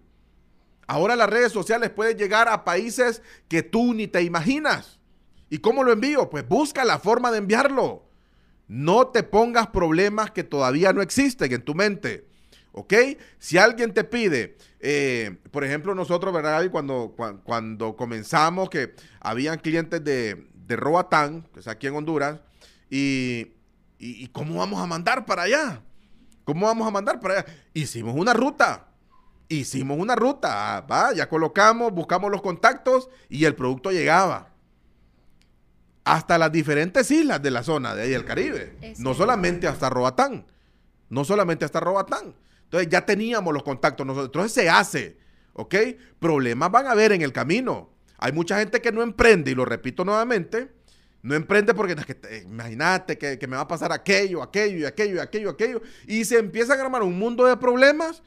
Ahora 0.87 1.15
las 1.15 1.29
redes 1.29 1.51
sociales 1.51 1.89
pueden 1.89 2.17
llegar 2.17 2.47
a 2.47 2.63
países 2.63 3.21
que 3.47 3.63
tú 3.63 3.93
ni 3.93 4.07
te 4.07 4.21
imaginas. 4.21 4.99
¿Y 5.49 5.59
cómo 5.59 5.83
lo 5.83 5.91
envío? 5.91 6.29
Pues 6.29 6.47
busca 6.47 6.85
la 6.85 6.99
forma 6.99 7.31
de 7.31 7.39
enviarlo. 7.39 8.03
No 8.67 9.07
te 9.07 9.23
pongas 9.23 9.67
problemas 9.67 10.31
que 10.31 10.43
todavía 10.43 10.93
no 10.93 11.01
existen 11.01 11.51
en 11.51 11.61
tu 11.61 11.75
mente. 11.75 12.27
¿Ok? 12.71 12.93
Si 13.39 13.57
alguien 13.57 13.93
te 13.93 14.03
pide, 14.03 14.57
eh, 14.79 15.37
por 15.51 15.63
ejemplo, 15.63 15.95
nosotros, 15.95 16.33
¿verdad? 16.33 16.69
Cuando, 16.71 17.15
cuando, 17.43 17.95
comenzamos, 17.95 18.69
que 18.69 18.93
habían 19.21 19.59
clientes 19.59 20.03
de, 20.03 20.47
de 20.53 20.75
Roatán, 20.75 21.47
que 21.53 21.61
es 21.61 21.67
aquí 21.67 21.87
en 21.87 21.95
Honduras, 21.95 22.41
y, 22.89 24.27
cómo 24.31 24.55
vamos 24.55 24.81
a 24.81 24.85
mandar 24.85 25.25
para 25.25 25.43
allá. 25.43 25.81
¿Cómo 26.45 26.67
vamos 26.67 26.87
a 26.87 26.91
mandar 26.91 27.19
para 27.19 27.39
allá? 27.39 27.45
Hicimos 27.73 28.15
una 28.15 28.33
ruta. 28.33 28.87
Hicimos 29.49 29.97
una 29.99 30.15
ruta. 30.15 30.81
va, 30.89 31.13
ya 31.13 31.27
colocamos, 31.27 31.91
buscamos 31.91 32.31
los 32.31 32.41
contactos 32.41 33.09
y 33.27 33.45
el 33.45 33.55
producto 33.55 33.91
llegaba. 33.91 34.53
Hasta 36.03 36.37
las 36.37 36.51
diferentes 36.51 37.09
islas 37.09 37.41
de 37.41 37.51
la 37.51 37.63
zona 37.63 37.95
de 37.95 38.03
ahí 38.03 38.09
del 38.11 38.25
Caribe. 38.25 38.95
no 38.99 39.13
solamente 39.15 39.67
hasta 39.67 39.89
Roatán. 39.89 40.45
No 41.09 41.25
solamente 41.25 41.65
hasta 41.65 41.79
Roatán. 41.79 42.35
Entonces 42.63 42.89
ya 42.89 43.05
teníamos 43.05 43.53
los 43.53 43.63
contactos 43.63 44.05
nosotros. 44.05 44.27
Entonces 44.27 44.51
se 44.53 44.69
hace. 44.69 45.17
¿Ok? 45.53 45.75
Problemas 46.19 46.71
van 46.71 46.87
a 46.87 46.91
haber 46.91 47.11
en 47.11 47.21
el 47.21 47.33
camino. 47.33 47.89
Hay 48.17 48.31
mucha 48.31 48.59
gente 48.59 48.81
que 48.81 48.91
no 48.91 49.01
emprende, 49.01 49.51
y 49.51 49.55
lo 49.55 49.65
repito 49.65 50.05
nuevamente, 50.05 50.71
no 51.25 51.33
emprende 51.33 51.73
porque 51.73 51.95
imagínate 52.43 53.17
que, 53.17 53.47
me 53.47 53.55
va 53.55 53.63
a 53.63 53.67
pasar 53.67 53.91
aquello, 53.91 54.43
aquello, 54.43 54.77
y 54.77 54.85
aquello, 54.85 55.15
y 55.15 55.19
aquello, 55.19 55.49
aquello. 55.49 55.81
Y 56.05 56.23
se 56.23 56.37
empiezan 56.37 56.79
a 56.79 56.83
armar 56.83 57.01
un 57.01 57.17
mundo 57.17 57.47
de 57.47 57.57
problemas 57.57 58.21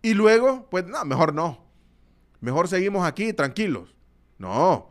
y 0.00 0.14
luego, 0.14 0.66
pues 0.70 0.86
no, 0.86 1.04
mejor 1.04 1.34
no. 1.34 1.62
Mejor 2.40 2.66
seguimos 2.66 3.06
aquí 3.06 3.34
tranquilos. 3.34 3.94
No, 4.38 4.88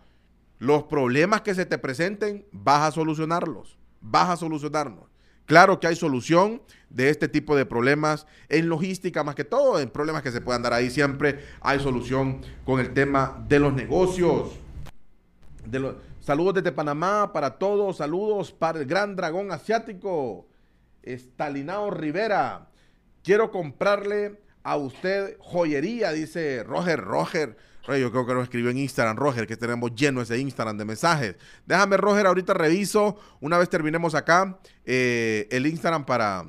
los 0.59 0.83
problemas 0.83 1.41
que 1.41 1.55
se 1.55 1.65
te 1.65 1.79
presenten, 1.79 2.45
vas 2.51 2.87
a 2.87 2.91
solucionarlos. 2.91 3.79
Vas 3.99 4.29
a 4.29 4.37
solucionarlos. 4.37 5.05
Claro 5.47 5.79
que 5.79 5.87
hay 5.87 5.95
solución 5.95 6.61
de 6.91 7.09
este 7.09 7.27
tipo 7.27 7.55
de 7.55 7.65
problemas 7.65 8.27
en 8.49 8.69
logística, 8.69 9.23
más 9.23 9.33
que 9.33 9.43
todo, 9.43 9.79
en 9.79 9.89
problemas 9.89 10.21
que 10.21 10.31
se 10.31 10.39
puedan 10.39 10.61
dar 10.61 10.73
ahí, 10.73 10.91
siempre 10.91 11.43
hay 11.61 11.79
solución 11.79 12.41
con 12.63 12.79
el 12.79 12.93
tema 12.93 13.43
de 13.47 13.57
los 13.57 13.73
negocios. 13.73 14.51
De 15.65 15.79
saludos 16.19 16.55
desde 16.55 16.71
Panamá 16.71 17.31
para 17.33 17.57
todos, 17.57 17.97
saludos 17.97 18.51
para 18.51 18.79
el 18.79 18.85
gran 18.85 19.15
dragón 19.15 19.51
asiático, 19.51 20.47
Stalinao 21.03 21.91
Rivera. 21.91 22.69
Quiero 23.23 23.51
comprarle 23.51 24.41
a 24.63 24.77
usted 24.77 25.37
joyería, 25.39 26.11
dice 26.11 26.63
Roger, 26.63 27.01
Roger 27.01 27.57
yo 27.97 28.11
creo 28.11 28.25
que 28.25 28.33
lo 28.33 28.43
escribió 28.43 28.69
en 28.69 28.77
Instagram, 28.77 29.17
Roger, 29.17 29.47
que 29.47 29.57
tenemos 29.57 29.95
lleno 29.95 30.21
ese 30.21 30.37
Instagram 30.37 30.77
de 30.77 30.85
mensajes. 30.85 31.35
Déjame, 31.65 31.97
Roger, 31.97 32.27
ahorita 32.27 32.53
reviso, 32.53 33.17
una 33.39 33.57
vez 33.57 33.69
terminemos 33.69 34.13
acá, 34.13 34.59
eh, 34.85 35.47
el 35.49 35.65
Instagram 35.65 36.05
para, 36.05 36.45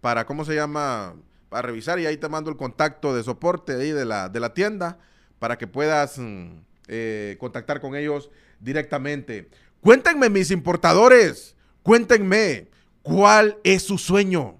para, 0.00 0.26
¿cómo 0.26 0.44
se 0.44 0.54
llama? 0.54 1.14
Para 1.48 1.62
revisar 1.62 2.00
y 2.00 2.06
ahí 2.06 2.16
te 2.16 2.28
mando 2.28 2.50
el 2.50 2.56
contacto 2.56 3.14
de 3.14 3.22
soporte 3.22 3.74
ahí 3.74 3.92
de 3.92 4.04
la, 4.04 4.28
de 4.28 4.40
la 4.40 4.54
tienda 4.54 4.98
para 5.38 5.56
que 5.58 5.66
puedas 5.66 6.18
mm, 6.18 6.58
eh, 6.88 7.36
contactar 7.38 7.80
con 7.80 7.96
ellos 7.96 8.30
directamente. 8.60 9.48
Cuéntenme, 9.80 10.30
mis 10.30 10.50
importadores, 10.50 11.56
cuéntenme, 11.82 12.68
¿cuál 13.02 13.58
es 13.64 13.82
su 13.82 13.98
sueño? 13.98 14.58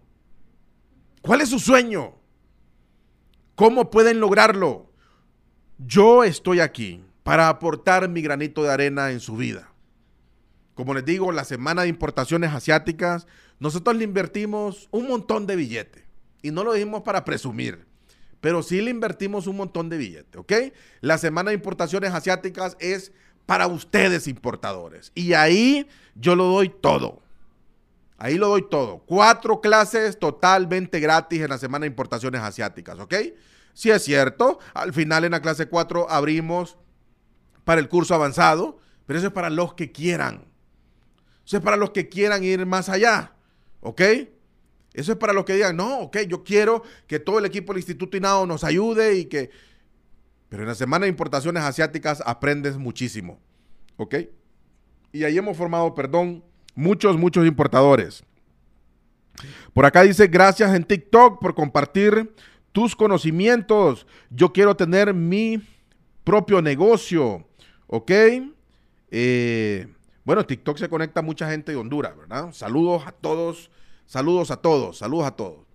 ¿Cuál 1.23 1.41
es 1.41 1.49
su 1.49 1.59
sueño? 1.59 2.15
¿Cómo 3.55 3.91
pueden 3.91 4.21
lograrlo? 4.21 4.93
Yo 5.79 6.25
estoy 6.25 6.61
aquí 6.61 7.05
para 7.23 7.49
aportar 7.49 8.09
mi 8.09 8.23
granito 8.23 8.62
de 8.62 8.71
arena 8.71 9.11
en 9.11 9.21
su 9.21 9.37
vida. 9.37 9.73
Como 10.75 10.95
les 10.95 11.05
digo, 11.05 11.33
la 11.33 11.45
semana 11.45 11.83
de 11.83 11.89
importaciones 11.89 12.53
asiáticas, 12.53 13.27
nosotros 13.59 13.97
le 13.97 14.05
invertimos 14.05 14.89
un 14.91 15.09
montón 15.09 15.47
de 15.47 15.57
billetes. 15.57 16.05
Y 16.43 16.51
no 16.51 16.65
lo 16.65 16.75
dijimos 16.75 17.03
para 17.03 17.25
presumir, 17.25 17.86
pero 18.47 18.63
sí 18.63 18.81
le 18.81 18.93
invertimos 18.93 19.49
un 19.49 19.57
montón 19.57 19.89
de 19.89 19.97
billetes, 19.97 20.37
¿ok? 20.37 20.53
La 21.01 21.19
semana 21.19 21.51
de 21.51 21.57
importaciones 21.57 22.15
asiáticas 22.15 22.77
es 22.79 23.11
para 23.45 23.67
ustedes 23.67 24.29
importadores. 24.29 25.11
Y 25.17 25.33
ahí 25.33 25.89
yo 26.15 26.37
lo 26.37 26.45
doy 26.45 26.69
todo. 26.69 27.21
Ahí 28.19 28.39
lo 28.39 28.47
doy 28.47 28.65
todo. 28.71 28.99
Cuatro 28.99 29.61
clases 29.61 30.21
totalmente 30.21 31.01
gratis 31.01 31.41
en 31.41 31.51
la 31.51 31.59
semana 31.59 31.83
de 31.83 31.87
importaciones 31.89 32.41
asiáticas, 32.41 33.01
¿ok? 33.01 33.17
Si 33.75 33.91
es 33.91 34.05
cierto, 34.05 34.61
al 34.75 34.93
final 34.93 35.25
en 35.25 35.33
la 35.33 35.43
clase 35.43 35.67
4 35.67 36.09
abrimos 36.09 36.77
para 37.65 37.81
el 37.81 37.89
curso 37.89 38.15
avanzado, 38.15 38.79
pero 39.07 39.19
eso 39.19 39.27
es 39.27 39.35
para 39.35 39.51
los 39.51 39.75
que 39.75 39.91
quieran. 39.91 40.45
Eso 41.45 41.57
es 41.57 41.63
para 41.65 41.77
los 41.77 41.91
que 41.91 42.09
quieran 42.09 42.45
ir 42.45 42.65
más 42.65 42.91
allá. 42.91 43.33
¿Ok? 43.81 44.03
Eso 44.97 45.13
es 45.13 45.19
para 45.19 45.35
los 45.35 45.45
que 45.45 45.53
digan, 45.53 45.77
no, 45.77 46.01
ok, 46.01 46.21
yo 46.27 46.43
quiero 46.43 46.83
que 47.07 47.21
todo 47.21 47.39
el 47.39 47.45
equipo 47.45 47.73
del 47.73 47.81
Instituto 47.81 48.17
INAO 48.17 48.47
nos 48.47 48.65
ayude 48.65 49.15
y 49.15 49.27
que... 49.27 49.51
Pero 50.49 50.63
en 50.63 50.69
la 50.69 50.75
semana 50.75 51.05
de 51.05 51.11
importaciones 51.11 51.63
asiáticas 51.63 52.23
aprendes 52.25 52.79
muchísimo. 52.79 53.39
¿Ok? 53.99 54.15
Y 55.13 55.25
ahí 55.25 55.37
hemos 55.37 55.55
formado, 55.55 55.95
perdón, 55.95 56.43
muchos, 56.75 57.19
muchos 57.19 57.47
importadores. 57.47 58.25
Por 59.75 59.85
acá 59.85 60.03
dice, 60.03 60.29
gracias 60.29 60.75
en 60.75 60.85
TikTok 60.85 61.41
por 61.43 61.55
compartir 61.55 62.35
tus 62.73 62.97
conocimientos. 62.97 64.07
Yo 64.31 64.51
quiero 64.51 64.77
tener 64.77 65.13
mi 65.13 65.63
propio 66.25 66.63
negocio, 66.63 67.47
¿ok? 67.87 68.13
Eh, 69.11 69.89
bueno, 70.25 70.47
TikTok 70.47 70.79
se 70.79 70.89
conecta 70.89 71.21
a 71.21 71.23
mucha 71.23 71.51
gente 71.51 71.73
de 71.73 71.79
Honduras, 71.79 72.17
¿verdad? 72.17 72.53
Saludos 72.53 73.03
a 73.07 73.13
todos, 73.13 73.71
saludos 74.07 74.51
a 74.51 74.57
todos, 74.57 74.99
saludos 74.99 75.27
a 75.27 75.31
todos. 75.33 75.66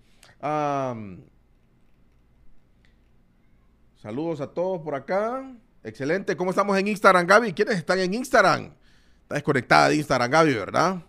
saludos 4.02 4.41
a 4.41 4.48
todos 4.48 4.82
por 4.82 4.96
acá. 4.96 5.54
Excelente. 5.84 6.36
¿Cómo 6.36 6.52
estamos 6.52 6.78
en 6.78 6.88
Instagram, 6.88 7.26
Gaby? 7.26 7.54
¿Quiénes 7.54 7.78
están 7.78 8.00
en 8.00 8.13
Instagram? 8.13 8.72
Está 9.24 9.36
desconectada 9.36 9.89
de 9.89 9.96
Instagram, 9.96 10.32
Gaby, 10.32 10.54
¿verdad? 10.54 11.02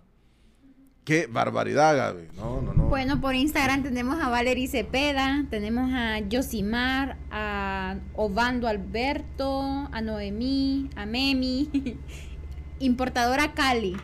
Qué 1.05 1.27
barbaridad, 1.27 1.97
Gaby. 1.97 2.29
No, 2.37 2.63
no, 2.63 2.73
no. 2.73 2.85
Bueno, 2.85 3.21
por 3.21 3.35
Instagram 3.35 3.83
tenemos 3.83 4.21
a 4.23 4.29
Valerie 4.29 4.69
Cepeda, 4.69 5.45
tenemos 5.51 5.91
a 5.93 6.21
Josimar, 6.31 7.17
a 7.31 7.97
Ovando 8.15 8.69
Alberto, 8.69 9.89
a 9.91 10.01
Noemí, 10.01 10.91
a 10.95 11.05
Memi, 11.05 11.99
importadora 12.79 13.53
Cali. 13.53 13.97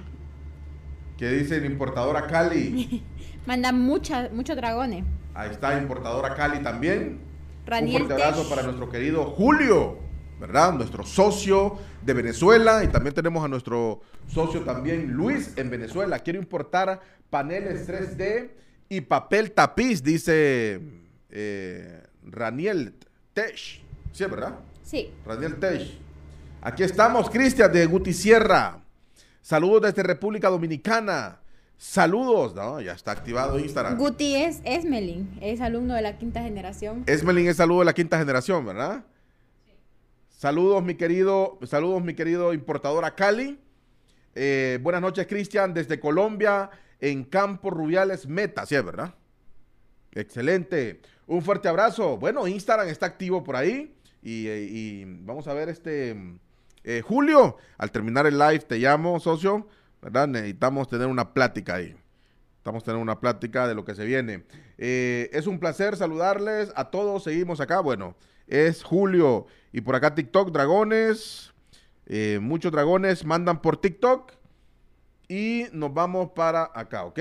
¿Qué 1.18 1.28
dice 1.30 1.56
el 1.56 1.64
importadora 1.64 2.28
Cali? 2.28 3.02
Manda 3.46 3.72
muchos 3.72 4.56
dragones. 4.56 5.04
Ahí 5.34 5.50
está, 5.50 5.76
importadora 5.76 6.34
Cali 6.34 6.62
también. 6.62 7.20
Un 7.66 7.90
fuerte 7.90 8.14
abrazo 8.14 8.48
para 8.48 8.62
nuestro 8.62 8.88
querido 8.88 9.24
Julio. 9.24 9.98
¿verdad? 10.38 10.72
Nuestro 10.72 11.04
socio 11.04 11.78
de 12.02 12.12
Venezuela 12.12 12.84
y 12.84 12.88
también 12.88 13.14
tenemos 13.14 13.44
a 13.44 13.48
nuestro 13.48 14.00
socio 14.28 14.60
también 14.60 15.12
Luis 15.12 15.52
en 15.56 15.68
Venezuela. 15.68 16.20
Quiero 16.20 16.38
importar 16.38 17.00
paneles 17.28 17.88
3D 17.88 18.50
y 18.88 19.00
papel 19.00 19.50
tapiz, 19.50 20.02
dice 20.02 20.80
eh, 21.30 22.02
Raniel 22.24 22.94
Tesh. 23.32 23.82
¿Sí, 24.12 24.24
verdad? 24.24 24.60
Sí. 24.82 25.10
Raniel 25.26 25.56
Tesh. 25.56 25.98
Aquí 26.62 26.82
estamos, 26.84 27.28
Cristian 27.30 27.72
de 27.72 27.86
Guti 27.86 28.12
Sierra. 28.12 28.80
Saludos 29.48 29.80
desde 29.80 30.02
República 30.02 30.50
Dominicana. 30.50 31.40
Saludos, 31.78 32.54
¿no? 32.54 32.82
Ya 32.82 32.92
está 32.92 33.12
activado 33.12 33.58
Instagram. 33.58 33.96
Guti 33.96 34.34
es 34.34 34.60
Esmelin, 34.62 35.38
es 35.40 35.62
alumno 35.62 35.94
de 35.94 36.02
la 36.02 36.18
quinta 36.18 36.42
generación. 36.42 37.02
Esmelin 37.06 37.48
es 37.48 37.58
alumno 37.58 37.78
de 37.78 37.86
la 37.86 37.94
quinta 37.94 38.18
generación, 38.18 38.66
¿verdad? 38.66 39.06
Saludos, 40.28 40.84
mi 40.84 40.96
querido, 40.96 41.58
saludos, 41.62 42.04
mi 42.04 42.12
querido 42.12 42.52
importador 42.52 43.10
Cali. 43.14 43.58
Eh, 44.34 44.80
buenas 44.82 45.00
noches, 45.00 45.26
Cristian, 45.26 45.72
desde 45.72 45.98
Colombia, 45.98 46.68
en 47.00 47.24
Campo 47.24 47.70
Rubiales 47.70 48.26
Meta, 48.26 48.66
¿sí 48.66 48.74
es 48.74 48.84
verdad? 48.84 49.14
Excelente. 50.12 51.00
Un 51.26 51.40
fuerte 51.40 51.68
abrazo. 51.68 52.18
Bueno, 52.18 52.46
Instagram 52.46 52.88
está 52.88 53.06
activo 53.06 53.42
por 53.42 53.56
ahí. 53.56 53.96
Y, 54.22 54.44
eh, 54.46 55.04
vamos 55.06 55.48
a 55.48 55.54
ver 55.54 55.70
este. 55.70 56.38
Eh, 56.90 57.02
Julio, 57.02 57.58
al 57.76 57.90
terminar 57.90 58.26
el 58.26 58.38
live 58.38 58.60
te 58.60 58.78
llamo, 58.78 59.20
socio. 59.20 59.68
¿Verdad? 60.00 60.26
Necesitamos 60.26 60.88
tener 60.88 61.06
una 61.06 61.34
plática 61.34 61.74
ahí. 61.74 61.94
Estamos 62.56 62.82
teniendo 62.82 63.02
una 63.02 63.20
plática 63.20 63.68
de 63.68 63.74
lo 63.74 63.84
que 63.84 63.94
se 63.94 64.06
viene. 64.06 64.44
es 64.78 65.46
un 65.46 65.58
placer 65.58 65.98
saludarles 65.98 66.72
a 66.76 66.90
todos. 66.90 67.24
Seguimos 67.24 67.60
acá. 67.60 67.80
Bueno, 67.80 68.16
es 68.46 68.82
Julio. 68.82 69.44
Y 69.70 69.82
por 69.82 69.96
acá 69.96 70.14
TikTok, 70.14 70.50
dragones. 70.50 71.52
Eh, 72.06 72.38
muchos 72.40 72.72
dragones 72.72 73.22
mandan 73.22 73.60
por 73.60 73.76
TikTok. 73.76 74.32
Y 75.28 75.66
nos 75.72 75.92
vamos 75.92 76.30
para 76.30 76.70
acá, 76.74 77.04
¿ok? 77.04 77.20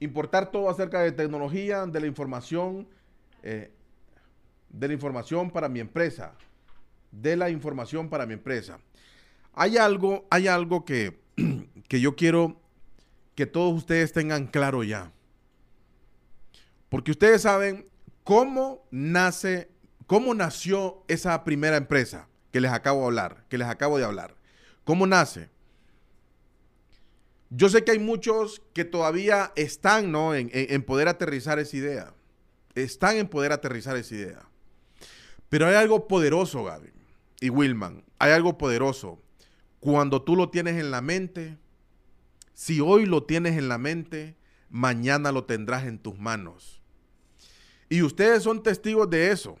Importar 0.00 0.50
todo 0.50 0.68
acerca 0.68 1.00
de 1.00 1.12
tecnología, 1.12 1.86
de 1.86 2.00
la 2.00 2.08
información, 2.08 2.88
eh, 3.44 3.70
de 4.68 4.88
la 4.88 4.94
información 4.94 5.48
para 5.52 5.68
mi 5.68 5.78
empresa. 5.78 6.34
De 7.10 7.36
la 7.36 7.50
información 7.50 8.08
para 8.08 8.26
mi 8.26 8.34
empresa. 8.34 8.78
Hay 9.52 9.76
algo, 9.76 10.26
hay 10.30 10.48
algo 10.48 10.84
que, 10.84 11.20
que 11.88 12.00
yo 12.00 12.16
quiero 12.16 12.60
que 13.34 13.46
todos 13.46 13.74
ustedes 13.74 14.12
tengan 14.12 14.46
claro 14.46 14.84
ya. 14.84 15.12
Porque 16.88 17.10
ustedes 17.10 17.42
saben 17.42 17.88
cómo 18.24 18.86
nace 18.90 19.70
¿Cómo 20.10 20.34
nació 20.34 21.04
esa 21.06 21.44
primera 21.44 21.76
empresa 21.76 22.26
que 22.50 22.60
les 22.60 22.72
acabo 22.72 23.02
de 23.02 23.06
hablar? 23.06 23.44
Que 23.48 23.58
les 23.58 23.68
acabo 23.68 23.96
de 23.96 24.04
hablar. 24.04 24.34
¿Cómo 24.82 25.06
nace? 25.06 25.50
Yo 27.48 27.68
sé 27.68 27.84
que 27.84 27.92
hay 27.92 28.00
muchos 28.00 28.60
que 28.72 28.84
todavía 28.84 29.52
están 29.54 30.10
¿no? 30.10 30.34
en, 30.34 30.50
en 30.52 30.82
poder 30.82 31.06
aterrizar 31.06 31.60
esa 31.60 31.76
idea. 31.76 32.14
Están 32.74 33.18
en 33.18 33.28
poder 33.28 33.52
aterrizar 33.52 33.96
esa 33.96 34.12
idea. 34.12 34.48
Pero 35.48 35.68
hay 35.68 35.76
algo 35.76 36.08
poderoso, 36.08 36.64
Gaby 36.64 36.90
y 37.40 37.50
Wilman. 37.50 38.04
Hay 38.18 38.32
algo 38.32 38.58
poderoso. 38.58 39.20
Cuando 39.80 40.22
tú 40.22 40.36
lo 40.36 40.50
tienes 40.50 40.76
en 40.76 40.90
la 40.90 41.00
mente, 41.00 41.58
si 42.54 42.80
hoy 42.80 43.06
lo 43.06 43.24
tienes 43.24 43.56
en 43.56 43.68
la 43.68 43.78
mente, 43.78 44.36
mañana 44.68 45.32
lo 45.32 45.44
tendrás 45.44 45.84
en 45.86 45.98
tus 45.98 46.18
manos. 46.18 46.80
Y 47.88 48.02
ustedes 48.02 48.42
son 48.42 48.62
testigos 48.62 49.08
de 49.10 49.30
eso 49.30 49.58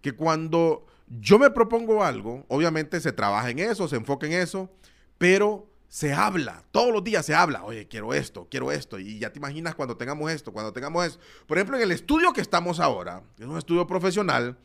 que 0.00 0.12
cuando 0.12 0.86
yo 1.06 1.38
me 1.38 1.50
propongo 1.50 2.02
algo, 2.02 2.44
obviamente 2.48 3.00
se 3.00 3.12
trabaja 3.12 3.50
en 3.50 3.58
eso, 3.58 3.88
se 3.88 3.96
enfoca 3.96 4.26
en 4.26 4.32
eso, 4.32 4.70
pero 5.18 5.70
se 5.88 6.12
habla, 6.12 6.64
todos 6.70 6.92
los 6.92 7.02
días 7.02 7.24
se 7.24 7.34
habla, 7.34 7.64
oye, 7.64 7.88
quiero 7.88 8.12
esto, 8.12 8.46
quiero 8.50 8.70
esto, 8.72 8.98
y 8.98 9.18
ya 9.18 9.32
te 9.32 9.38
imaginas 9.38 9.74
cuando 9.74 9.96
tengamos 9.96 10.30
esto, 10.30 10.52
cuando 10.52 10.72
tengamos 10.72 11.06
eso. 11.06 11.18
Por 11.46 11.56
ejemplo, 11.56 11.76
en 11.76 11.82
el 11.82 11.92
estudio 11.92 12.32
que 12.32 12.42
estamos 12.42 12.78
ahora, 12.78 13.22
que 13.36 13.44
es 13.44 13.48
un 13.48 13.56
estudio 13.56 13.86
profesional, 13.86 14.58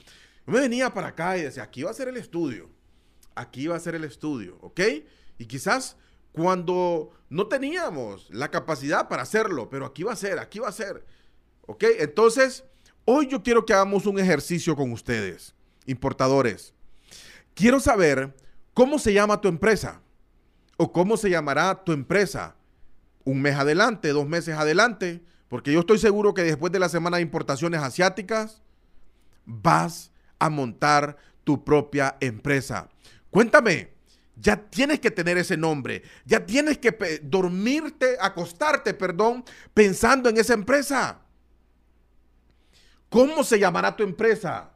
yo 0.45 0.53
me 0.53 0.59
venía 0.59 0.93
para 0.93 1.07
acá 1.07 1.37
y 1.37 1.41
decía, 1.43 1.63
aquí 1.63 1.83
va 1.83 1.91
a 1.91 1.93
ser 1.93 2.07
el 2.07 2.17
estudio, 2.17 2.69
aquí 3.35 3.67
va 3.67 3.75
a 3.75 3.79
ser 3.79 3.95
el 3.95 4.03
estudio, 4.03 4.57
¿ok? 4.61 4.81
Y 5.37 5.45
quizás 5.45 5.97
cuando 6.33 7.11
no 7.29 7.47
teníamos 7.47 8.27
la 8.31 8.49
capacidad 8.49 9.07
para 9.07 9.23
hacerlo, 9.23 9.69
pero 9.69 9.85
aquí 9.85 10.03
va 10.03 10.13
a 10.13 10.17
ser, 10.17 10.39
aquí 10.39 10.59
va 10.59 10.67
a 10.67 10.73
ser. 10.73 11.05
¿Ok? 11.65 11.83
Entonces, 11.99 12.65
hoy 13.05 13.27
yo 13.27 13.41
quiero 13.43 13.65
que 13.65 13.73
hagamos 13.73 14.05
un 14.05 14.19
ejercicio 14.19 14.75
con 14.75 14.91
ustedes, 14.91 15.55
importadores. 15.85 16.73
Quiero 17.53 17.79
saber 17.79 18.35
cómo 18.73 18.99
se 18.99 19.13
llama 19.13 19.39
tu 19.39 19.47
empresa 19.47 20.01
o 20.77 20.91
cómo 20.91 21.17
se 21.17 21.29
llamará 21.29 21.83
tu 21.83 21.91
empresa 21.91 22.55
un 23.25 23.41
mes 23.41 23.55
adelante, 23.55 24.09
dos 24.09 24.27
meses 24.27 24.57
adelante, 24.57 25.23
porque 25.47 25.71
yo 25.71 25.81
estoy 25.81 25.99
seguro 25.99 26.33
que 26.33 26.43
después 26.43 26.73
de 26.73 26.79
la 26.79 26.89
semana 26.89 27.17
de 27.17 27.23
importaciones 27.23 27.81
asiáticas 27.81 28.61
vas 29.45 30.11
a 30.39 30.49
montar 30.49 31.17
tu 31.43 31.63
propia 31.63 32.17
empresa. 32.19 32.89
Cuéntame, 33.29 33.93
ya 34.35 34.57
tienes 34.57 34.99
que 34.99 35.11
tener 35.11 35.37
ese 35.37 35.57
nombre, 35.57 36.03
ya 36.25 36.45
tienes 36.45 36.77
que 36.77 37.21
dormirte, 37.23 38.17
acostarte, 38.19 38.93
perdón, 38.93 39.43
pensando 39.73 40.29
en 40.29 40.37
esa 40.37 40.53
empresa. 40.53 41.19
¿Cómo 43.09 43.43
se 43.43 43.59
llamará 43.59 43.95
tu 43.95 44.03
empresa? 44.03 44.71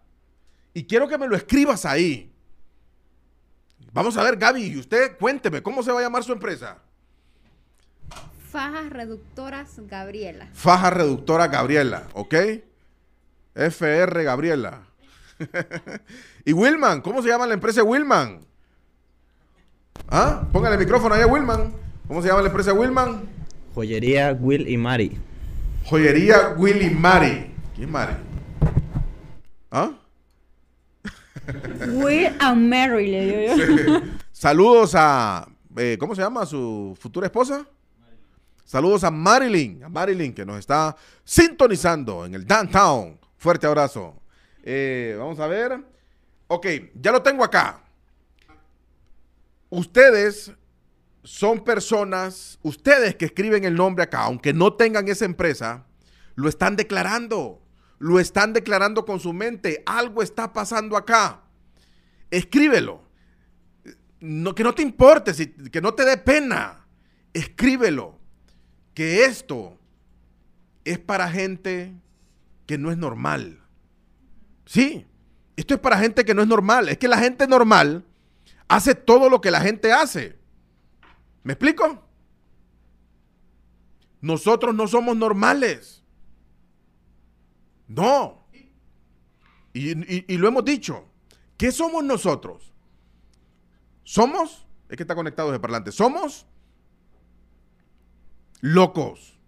Y 0.74 0.84
quiero 0.84 1.08
que 1.08 1.18
me 1.18 1.28
lo 1.28 1.36
escribas 1.36 1.86
ahí. 1.86 2.32
Vamos 3.92 4.16
a 4.16 4.24
ver, 4.24 4.38
Gaby, 4.38 4.64
y 4.64 4.78
usted 4.78 5.18
cuénteme, 5.18 5.64
¿cómo 5.64 5.82
se 5.82 5.92
va 5.92 6.00
a 6.00 6.04
llamar 6.04 6.24
su 6.24 6.32
empresa? 6.32 6.78
Fajas 8.52 8.90
Reductoras 8.92 9.80
Gabriela. 9.88 10.50
Fajas 10.54 10.94
Reductoras 10.94 11.50
Gabriela, 11.50 12.08
¿ok? 12.14 12.36
FR 13.56 14.24
Gabriela. 14.24 14.88
y 16.46 16.54
Wilman, 16.54 17.02
¿cómo 17.02 17.22
se 17.22 17.30
llama 17.30 17.46
la 17.48 17.54
empresa 17.54 17.84
Wilman? 17.84 18.40
¿Ah? 20.10 20.48
Póngale 20.52 20.76
el 20.76 20.80
micrófono 20.80 21.16
ahí 21.16 21.22
a 21.22 21.28
Wilman. 21.28 21.74
¿Cómo 22.08 22.22
se 22.22 22.30
llama 22.30 22.42
la 22.42 22.48
empresa 22.48 22.74
Wilman? 22.74 23.22
Joyería 23.76 24.38
Will 24.40 24.68
y 24.68 24.78
Mari. 24.78 25.18
Joyería 25.86 26.56
Will 26.58 26.82
y 26.82 26.90
Mari. 26.90 27.54
¿Quién 27.76 27.88
es 27.88 27.90
Mari? 27.90 28.14
¿Ah? 29.72 29.92
Will 31.88 32.36
and 32.40 32.70
Mary, 32.70 33.08
le 33.08 33.26
digo 33.26 33.56
yo. 33.56 34.02
Saludos 34.32 34.94
a. 34.96 35.48
Eh, 35.76 35.98
¿Cómo 36.00 36.16
se 36.16 36.22
llama 36.22 36.46
su 36.46 36.98
futura 37.00 37.28
esposa? 37.28 37.66
Saludos 38.66 39.04
a 39.04 39.12
Marilyn, 39.12 39.84
a 39.84 39.90
Marilyn 39.90 40.34
que 40.34 40.46
nos 40.46 40.60
está 40.60 40.96
sintonizando 41.24 42.26
en 42.26 42.34
el 42.34 42.46
downtown. 42.46 43.18
Fuerte 43.38 43.68
abrazo. 43.68 44.16
Eh, 44.70 45.16
vamos 45.18 45.40
a 45.40 45.48
ver. 45.48 45.82
Ok, 46.48 46.68
ya 46.96 47.14
lo 47.14 47.24
tengo 47.24 47.42
acá. 47.42 47.82
Ustedes 49.70 50.52
son 51.24 51.64
personas, 51.64 52.60
ustedes 52.64 53.16
que 53.16 53.24
escriben 53.24 53.64
el 53.64 53.76
nombre 53.76 54.04
acá, 54.04 54.24
aunque 54.24 54.52
no 54.52 54.74
tengan 54.74 55.08
esa 55.08 55.24
empresa, 55.24 55.86
lo 56.36 56.50
están 56.50 56.76
declarando. 56.76 57.64
Lo 57.98 58.20
están 58.20 58.52
declarando 58.52 59.06
con 59.06 59.22
su 59.22 59.32
mente. 59.32 59.84
Algo 59.86 60.22
está 60.22 60.52
pasando 60.52 60.98
acá. 60.98 61.44
Escríbelo. 62.30 63.02
Que 64.20 64.64
no 64.64 64.76
te 64.76 64.82
importe, 64.82 65.32
que 65.72 65.80
no 65.80 65.94
te 65.94 66.04
dé 66.04 66.18
pena. 66.18 66.86
Escríbelo. 67.32 68.20
Que 68.94 69.24
esto 69.24 69.80
es 70.84 71.00
para 71.00 71.32
gente 71.32 71.94
que 72.66 72.78
no 72.78 72.92
es 72.92 72.98
normal. 72.98 73.64
Sí, 74.68 75.08
esto 75.56 75.74
es 75.74 75.80
para 75.80 75.98
gente 75.98 76.26
que 76.26 76.34
no 76.34 76.42
es 76.42 76.48
normal. 76.48 76.90
Es 76.90 76.98
que 76.98 77.08
la 77.08 77.18
gente 77.18 77.48
normal 77.48 78.06
hace 78.68 78.94
todo 78.94 79.30
lo 79.30 79.42
que 79.42 79.50
la 79.50 79.62
gente 79.62 79.94
hace. 79.94 80.38
¿Me 81.44 81.54
explico? 81.54 82.04
Nosotros 84.20 84.76
no 84.76 84.88
somos 84.88 85.16
normales. 85.16 86.04
No. 87.88 88.46
Y, 89.74 90.38
lo 90.38 90.48
hemos 90.50 90.66
dicho. 90.66 91.06
¿Qué 91.56 91.72
somos 91.72 92.04
nosotros? 92.04 92.74
Somos, 94.04 94.68
es 94.90 94.98
que 94.98 95.04
está 95.04 95.16
conectado 95.16 95.52
de 95.52 95.60
parlante, 95.60 95.92
somos 95.92 96.46
locos. 98.60 99.40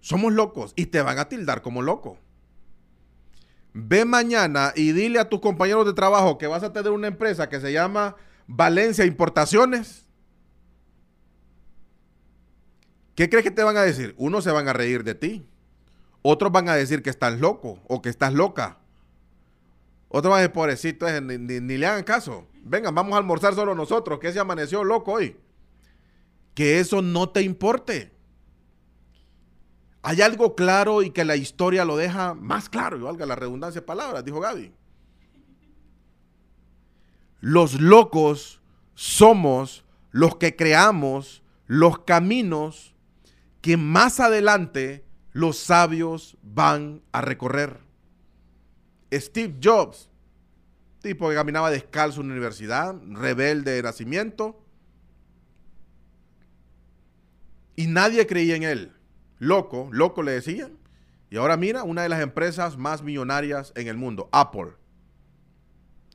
Somos 0.00 0.32
locos 0.32 0.72
y 0.76 0.86
te 0.86 1.02
van 1.02 1.18
a 1.18 1.28
tildar 1.28 1.60
como 1.60 1.82
loco. 1.82 2.18
Ve 3.78 4.06
mañana 4.06 4.72
y 4.74 4.92
dile 4.92 5.18
a 5.18 5.28
tus 5.28 5.40
compañeros 5.40 5.84
de 5.84 5.92
trabajo 5.92 6.38
que 6.38 6.46
vas 6.46 6.62
a 6.62 6.72
tener 6.72 6.92
una 6.92 7.08
empresa 7.08 7.50
que 7.50 7.60
se 7.60 7.74
llama 7.74 8.16
Valencia 8.46 9.04
Importaciones. 9.04 10.06
¿Qué 13.14 13.28
crees 13.28 13.44
que 13.44 13.50
te 13.50 13.62
van 13.62 13.76
a 13.76 13.82
decir? 13.82 14.14
Unos 14.16 14.44
se 14.44 14.50
van 14.50 14.66
a 14.66 14.72
reír 14.72 15.04
de 15.04 15.14
ti. 15.14 15.46
Otros 16.22 16.50
van 16.52 16.70
a 16.70 16.74
decir 16.74 17.02
que 17.02 17.10
estás 17.10 17.38
loco 17.38 17.78
o 17.86 18.00
que 18.00 18.08
estás 18.08 18.32
loca. 18.32 18.78
Otros 20.08 20.30
van 20.30 20.38
a 20.38 20.42
decir, 20.42 20.54
pobrecito, 20.54 21.20
ni, 21.20 21.36
ni, 21.36 21.76
le 21.76 21.86
hagan 21.86 22.04
caso. 22.04 22.48
Vengan, 22.62 22.94
vamos 22.94 23.12
a 23.12 23.18
almorzar 23.18 23.54
solo 23.54 23.74
nosotros, 23.74 24.18
que 24.20 24.32
se 24.32 24.40
amaneció 24.40 24.84
loco 24.84 25.12
hoy. 25.12 25.36
Que 26.54 26.80
eso 26.80 27.02
no 27.02 27.28
te 27.28 27.42
importe. 27.42 28.15
Hay 30.08 30.22
algo 30.22 30.54
claro 30.54 31.02
y 31.02 31.10
que 31.10 31.24
la 31.24 31.34
historia 31.34 31.84
lo 31.84 31.96
deja 31.96 32.32
más 32.34 32.68
claro, 32.68 32.96
y 32.96 33.00
valga 33.00 33.26
la 33.26 33.34
redundancia 33.34 33.80
de 33.80 33.86
palabras, 33.88 34.24
dijo 34.24 34.38
Gaby. 34.38 34.72
Los 37.40 37.80
locos 37.80 38.60
somos 38.94 39.84
los 40.12 40.36
que 40.36 40.54
creamos 40.54 41.42
los 41.66 41.98
caminos 42.04 42.94
que 43.60 43.76
más 43.76 44.20
adelante 44.20 45.04
los 45.32 45.58
sabios 45.58 46.36
van 46.40 47.02
a 47.10 47.20
recorrer. 47.20 47.80
Steve 49.12 49.56
Jobs, 49.60 50.08
tipo 51.02 51.28
que 51.30 51.34
caminaba 51.34 51.68
descalzo 51.68 52.20
en 52.20 52.28
la 52.28 52.34
universidad, 52.34 52.94
rebelde 53.08 53.72
de 53.72 53.82
nacimiento, 53.82 54.62
y 57.74 57.88
nadie 57.88 58.24
creía 58.28 58.54
en 58.54 58.62
él 58.62 58.95
loco, 59.38 59.88
loco 59.92 60.22
le 60.22 60.32
decían. 60.32 60.76
Y 61.30 61.36
ahora 61.36 61.56
mira, 61.56 61.82
una 61.82 62.02
de 62.02 62.08
las 62.08 62.20
empresas 62.20 62.76
más 62.76 63.02
millonarias 63.02 63.72
en 63.74 63.88
el 63.88 63.96
mundo, 63.96 64.28
Apple. 64.32 64.72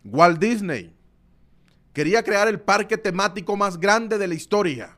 Walt 0.04 0.40
Disney 0.40 0.96
quería 1.94 2.24
crear 2.24 2.48
el 2.48 2.60
parque 2.60 2.98
temático 2.98 3.56
más 3.56 3.80
grande 3.80 4.18
de 4.18 4.28
la 4.28 4.36
historia. 4.36 4.98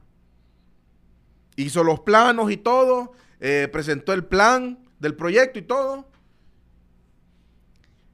Hizo 1.56 1.84
los 1.84 2.00
planos 2.00 2.52
y 2.52 2.58
todo, 2.58 3.14
eh, 3.40 3.68
presentó 3.72 4.14
el 4.14 4.24
plan 4.24 4.80
del 5.00 5.16
proyecto 5.16 5.60
y 5.60 5.64
todo. 5.64 6.08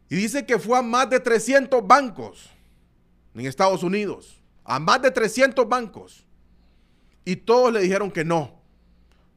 Y 0.10 0.15
dice 0.15 0.45
que 0.45 0.58
fue 0.58 0.80
a 0.80 0.82
más 0.82 1.10
de 1.10 1.19
300 1.19 1.86
bancos 1.86 2.50
en 3.36 3.45
Estados 3.45 3.84
Unidos. 3.84 4.41
A 4.63 4.80
más 4.80 5.02
de 5.02 5.12
300 5.12 5.67
bancos. 5.67 6.26
Y 7.26 7.36
todos 7.36 7.72
le 7.72 7.82
dijeron 7.82 8.10
que 8.10 8.26
no 8.26 8.59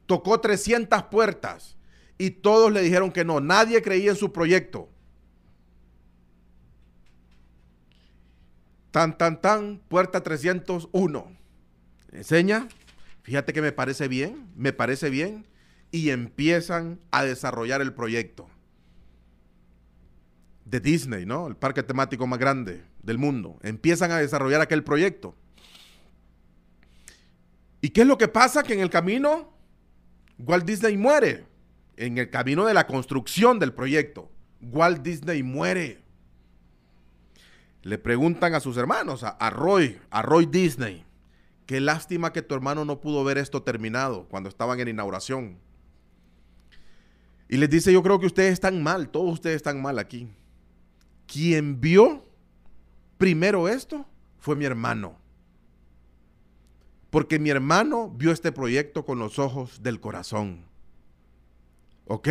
tocó 0.05 0.39
300 0.39 1.03
puertas 1.03 1.77
y 2.17 2.31
todos 2.31 2.71
le 2.71 2.81
dijeron 2.81 3.11
que 3.11 3.25
no, 3.25 3.39
nadie 3.39 3.81
creía 3.81 4.11
en 4.11 4.17
su 4.17 4.31
proyecto. 4.31 4.89
Tan, 8.91 9.17
tan, 9.17 9.41
tan, 9.41 9.79
puerta 9.87 10.21
301. 10.21 11.31
Enseña, 12.11 12.67
fíjate 13.23 13.51
que 13.53 13.61
me 13.61 13.71
parece 13.71 14.07
bien, 14.07 14.47
me 14.55 14.71
parece 14.71 15.09
bien, 15.09 15.47
y 15.91 16.11
empiezan 16.11 16.99
a 17.11 17.23
desarrollar 17.23 17.81
el 17.81 17.93
proyecto 17.93 18.47
de 20.65 20.79
Disney, 20.79 21.25
¿no? 21.25 21.47
El 21.47 21.55
parque 21.55 21.83
temático 21.83 22.27
más 22.27 22.39
grande 22.39 22.83
del 23.01 23.17
mundo. 23.17 23.59
Empiezan 23.63 24.11
a 24.11 24.17
desarrollar 24.17 24.61
aquel 24.61 24.83
proyecto. 24.83 25.35
¿Y 27.81 27.89
qué 27.89 28.01
es 28.01 28.07
lo 28.07 28.17
que 28.17 28.27
pasa? 28.27 28.63
Que 28.63 28.73
en 28.73 28.79
el 28.79 28.89
camino 28.89 29.52
Walt 30.37 30.65
Disney 30.65 30.97
muere 30.97 31.45
en 31.97 32.17
el 32.17 32.29
camino 32.29 32.65
de 32.65 32.73
la 32.73 32.87
construcción 32.87 33.59
del 33.59 33.73
proyecto. 33.73 34.29
Walt 34.61 35.01
Disney 35.01 35.43
muere. 35.43 36.01
Le 37.81 37.97
preguntan 37.97 38.55
a 38.55 38.59
sus 38.59 38.77
hermanos, 38.77 39.23
a, 39.23 39.49
Roy, 39.49 39.99
a 40.09 40.21
Roy 40.21 40.45
Disney, 40.45 41.03
qué 41.65 41.81
lástima 41.81 42.31
que 42.31 42.41
tu 42.41 42.55
hermano 42.55 42.85
no 42.85 43.01
pudo 43.01 43.23
ver 43.23 43.37
esto 43.37 43.61
terminado 43.61 44.25
cuando 44.29 44.47
estaban 44.49 44.79
en 44.79 44.87
inauguración. 44.87 45.57
Y 47.49 47.57
les 47.57 47.69
dice, 47.69 47.91
yo 47.91 48.01
creo 48.01 48.19
que 48.19 48.25
ustedes 48.25 48.53
están 48.53 48.81
mal, 48.81 49.09
todos 49.09 49.33
ustedes 49.33 49.57
están 49.57 49.81
mal 49.81 49.99
aquí. 49.99 50.29
Quien 51.27 51.81
vio 51.81 52.25
primero 53.17 53.67
esto 53.67 54.05
fue 54.39 54.55
mi 54.55 54.65
hermano 54.65 55.22
porque 57.13 57.37
mi 57.37 57.51
hermano 57.51 58.09
vio 58.09 58.31
este 58.31 58.51
proyecto 58.51 59.05
con 59.05 59.19
los 59.19 59.37
ojos 59.37 59.83
del 59.83 59.99
corazón. 59.99 60.65
¿Ok? 62.07 62.27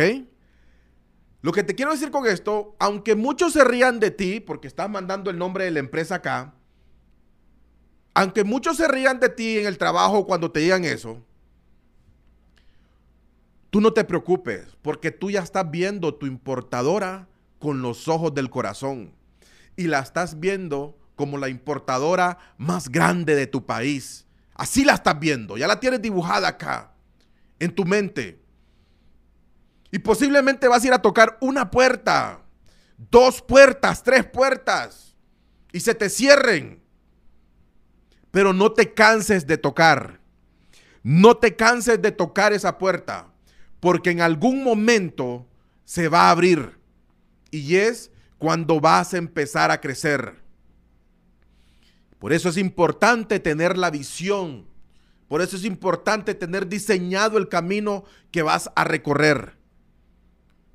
Lo 1.41 1.53
que 1.53 1.63
te 1.63 1.73
quiero 1.73 1.93
decir 1.93 2.11
con 2.11 2.25
esto, 2.25 2.75
aunque 2.79 3.15
muchos 3.15 3.53
se 3.53 3.63
rían 3.63 4.01
de 4.01 4.11
ti 4.11 4.41
porque 4.41 4.67
estás 4.67 4.89
mandando 4.89 5.31
el 5.31 5.37
nombre 5.37 5.63
de 5.63 5.71
la 5.71 5.79
empresa 5.79 6.15
acá, 6.15 6.53
aunque 8.13 8.43
muchos 8.43 8.75
se 8.75 8.89
rían 8.89 9.21
de 9.21 9.29
ti 9.29 9.57
en 9.57 9.67
el 9.67 9.77
trabajo 9.77 10.27
cuando 10.27 10.51
te 10.51 10.59
digan 10.59 10.83
eso, 10.83 11.23
tú 13.69 13.79
no 13.79 13.93
te 13.93 14.03
preocupes, 14.03 14.75
porque 14.81 15.11
tú 15.11 15.31
ya 15.31 15.43
estás 15.43 15.71
viendo 15.71 16.13
tu 16.13 16.25
importadora 16.25 17.29
con 17.57 17.81
los 17.81 18.09
ojos 18.09 18.33
del 18.33 18.49
corazón 18.49 19.13
y 19.77 19.87
la 19.87 19.99
estás 19.99 20.41
viendo 20.41 20.97
como 21.15 21.37
la 21.37 21.47
importadora 21.47 22.37
más 22.57 22.89
grande 22.89 23.33
de 23.33 23.47
tu 23.47 23.65
país. 23.65 24.22
Así 24.55 24.85
la 24.85 24.93
estás 24.93 25.19
viendo, 25.19 25.57
ya 25.57 25.67
la 25.67 25.79
tienes 25.79 26.01
dibujada 26.01 26.47
acá, 26.47 26.91
en 27.59 27.73
tu 27.73 27.85
mente. 27.85 28.39
Y 29.91 29.99
posiblemente 29.99 30.67
vas 30.67 30.83
a 30.83 30.87
ir 30.87 30.93
a 30.93 31.01
tocar 31.01 31.37
una 31.41 31.69
puerta, 31.71 32.41
dos 32.97 33.41
puertas, 33.41 34.03
tres 34.03 34.25
puertas, 34.25 35.15
y 35.71 35.79
se 35.79 35.95
te 35.95 36.09
cierren. 36.09 36.81
Pero 38.31 38.53
no 38.53 38.71
te 38.71 38.93
canses 38.93 39.45
de 39.45 39.57
tocar. 39.57 40.19
No 41.03 41.37
te 41.37 41.55
canses 41.55 42.01
de 42.01 42.11
tocar 42.11 42.53
esa 42.53 42.77
puerta, 42.77 43.27
porque 43.79 44.11
en 44.11 44.21
algún 44.21 44.63
momento 44.63 45.47
se 45.83 46.07
va 46.07 46.27
a 46.27 46.31
abrir. 46.31 46.79
Y 47.51 47.75
es 47.75 48.09
cuando 48.37 48.79
vas 48.79 49.13
a 49.13 49.17
empezar 49.17 49.69
a 49.69 49.81
crecer. 49.81 50.42
Por 52.23 52.31
eso 52.31 52.47
es 52.47 52.55
importante 52.55 53.41
tener 53.41 53.77
la 53.77 53.91
visión. 53.91 54.65
Por 55.27 55.41
eso 55.41 55.57
es 55.57 55.65
importante 55.65 56.33
tener 56.33 56.69
diseñado 56.69 57.37
el 57.37 57.49
camino 57.49 58.05
que 58.31 58.43
vas 58.43 58.71
a 58.77 58.85
recorrer. 58.85 59.57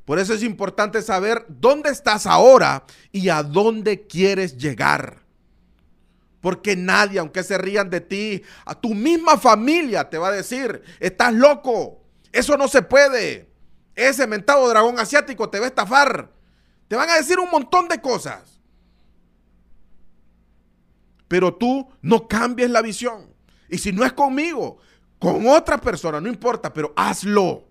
Por 0.04 0.18
eso 0.18 0.34
es 0.34 0.42
importante 0.42 1.00
saber 1.00 1.46
dónde 1.48 1.88
estás 1.88 2.26
ahora 2.26 2.84
y 3.12 3.30
a 3.30 3.42
dónde 3.42 4.06
quieres 4.06 4.58
llegar. 4.58 5.22
Porque 6.42 6.76
nadie, 6.76 7.18
aunque 7.18 7.42
se 7.42 7.56
rían 7.56 7.88
de 7.88 8.02
ti, 8.02 8.42
a 8.66 8.74
tu 8.74 8.92
misma 8.92 9.38
familia 9.38 10.10
te 10.10 10.18
va 10.18 10.28
a 10.28 10.32
decir, 10.32 10.82
estás 11.00 11.32
loco, 11.32 12.02
eso 12.30 12.58
no 12.58 12.68
se 12.68 12.82
puede. 12.82 13.48
Ese 13.94 14.26
mentado 14.26 14.68
dragón 14.68 14.98
asiático 14.98 15.48
te 15.48 15.60
va 15.60 15.64
a 15.64 15.68
estafar. 15.68 16.30
Te 16.88 16.96
van 16.96 17.08
a 17.08 17.16
decir 17.16 17.38
un 17.38 17.50
montón 17.50 17.88
de 17.88 18.02
cosas 18.02 18.57
pero 21.28 21.54
tú 21.54 21.88
no 22.00 22.26
cambies 22.26 22.70
la 22.70 22.82
visión. 22.82 23.32
Y 23.68 23.78
si 23.78 23.92
no 23.92 24.04
es 24.04 24.14
conmigo, 24.14 24.78
con 25.18 25.46
otra 25.46 25.78
persona, 25.78 26.20
no 26.20 26.28
importa, 26.28 26.72
pero 26.72 26.92
hazlo. 26.96 27.68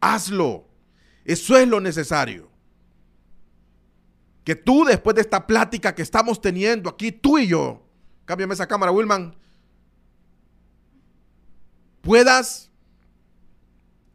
Hazlo. 0.00 0.66
Eso 1.24 1.56
es 1.56 1.68
lo 1.68 1.80
necesario. 1.80 2.50
Que 4.44 4.56
tú, 4.56 4.84
después 4.84 5.14
de 5.14 5.22
esta 5.22 5.46
plática 5.46 5.94
que 5.94 6.02
estamos 6.02 6.40
teniendo 6.40 6.90
aquí, 6.90 7.12
tú 7.12 7.38
y 7.38 7.46
yo, 7.46 7.86
cámbiame 8.24 8.54
esa 8.54 8.66
cámara, 8.66 8.90
Wilman, 8.90 9.36
puedas 12.00 12.72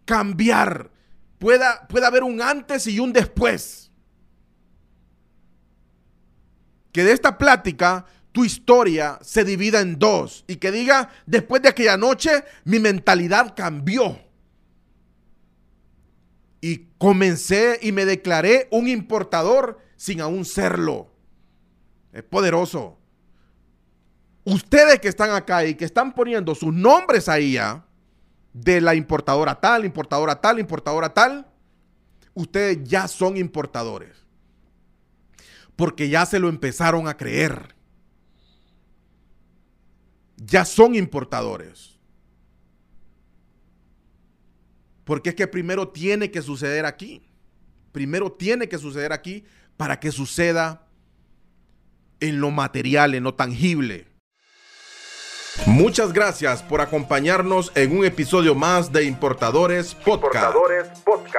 cambiar, 0.03 0.91
pueda, 1.39 1.88
pueda 1.88 2.08
haber 2.08 2.23
un 2.23 2.41
antes 2.41 2.88
y 2.88 2.99
un 2.99 3.13
después. 3.13 3.89
Que 6.91 7.06
de 7.06 7.13
esta 7.13 7.38
plática 7.38 8.06
tu 8.38 8.45
historia 8.45 9.17
se 9.23 9.43
divida 9.43 9.82
en 9.82 9.97
dos 9.97 10.45
y 10.45 10.58
que 10.58 10.71
diga, 10.71 11.10
después 11.26 11.60
de 11.63 11.69
aquella 11.69 11.97
noche, 11.97 12.43
mi 12.65 12.78
mentalidad 12.78 13.56
cambió. 13.56 14.19
Y 16.62 16.86
comencé 17.00 17.80
y 17.82 17.91
me 17.91 18.06
declaré 18.06 18.67
un 18.69 18.89
importador 18.89 19.80
sin 19.95 20.21
aún 20.21 20.45
serlo. 20.45 21.10
Es 22.13 22.21
poderoso. 22.21 23.00
Ustedes 24.43 25.00
que 25.00 25.08
están 25.08 25.32
acá 25.32 25.65
y 25.65 25.73
que 25.73 25.86
están 25.86 26.13
poniendo 26.13 26.54
sus 26.54 26.71
nombres 26.71 27.28
ahí 27.30 27.54
ya, 27.54 27.88
de 28.54 28.82
la 28.82 28.93
importadora 28.93 29.60
tal, 29.60 29.84
importadora 29.84 30.39
tal, 30.39 30.60
importadora 30.60 31.12
tal, 31.12 31.47
ustedes 32.36 32.88
ya 32.88 33.08
son 33.08 33.36
importadores. 33.36 34.15
Porque 35.76 36.10
ya 36.10 36.28
se 36.28 36.38
lo 36.38 36.50
empezaron 36.50 37.08
a 37.08 37.17
creer 37.17 37.76
ya 40.38 40.63
son 40.65 40.95
importadores. 40.95 41.97
Porque 45.04 45.30
es 45.30 45.36
que 45.36 45.47
primero 45.47 45.89
tiene 45.89 46.32
que 46.32 46.41
suceder 46.41 46.86
aquí. 46.86 47.23
Primero 47.91 48.32
tiene 48.32 48.69
que 48.69 48.78
suceder 48.78 49.13
aquí 49.13 49.45
para 49.76 50.00
que 50.00 50.12
suceda 50.12 50.88
en 52.19 52.39
lo 52.39 52.52
material, 52.52 53.15
en 53.15 53.23
lo 53.23 53.34
tangible. 53.34 54.08
Muchas 55.65 56.13
gracias 56.13 56.62
por 56.62 56.82
acompañarnos 56.82 57.71
en 57.76 57.97
un 57.97 58.06
episodio 58.06 58.54
más 58.54 58.91
de 58.91 59.06
Importadores 59.06 59.95
Podcast. 59.95 60.56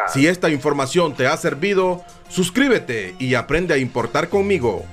Si 0.09 0.27
esta 0.27 0.51
información 0.51 1.15
te 1.15 1.27
ha 1.27 1.37
servido, 1.37 2.05
suscríbete 2.29 3.15
y 3.19 3.35
aprende 3.35 3.75
a 3.75 3.79
importar 3.79 4.29
conmigo. 4.29 4.85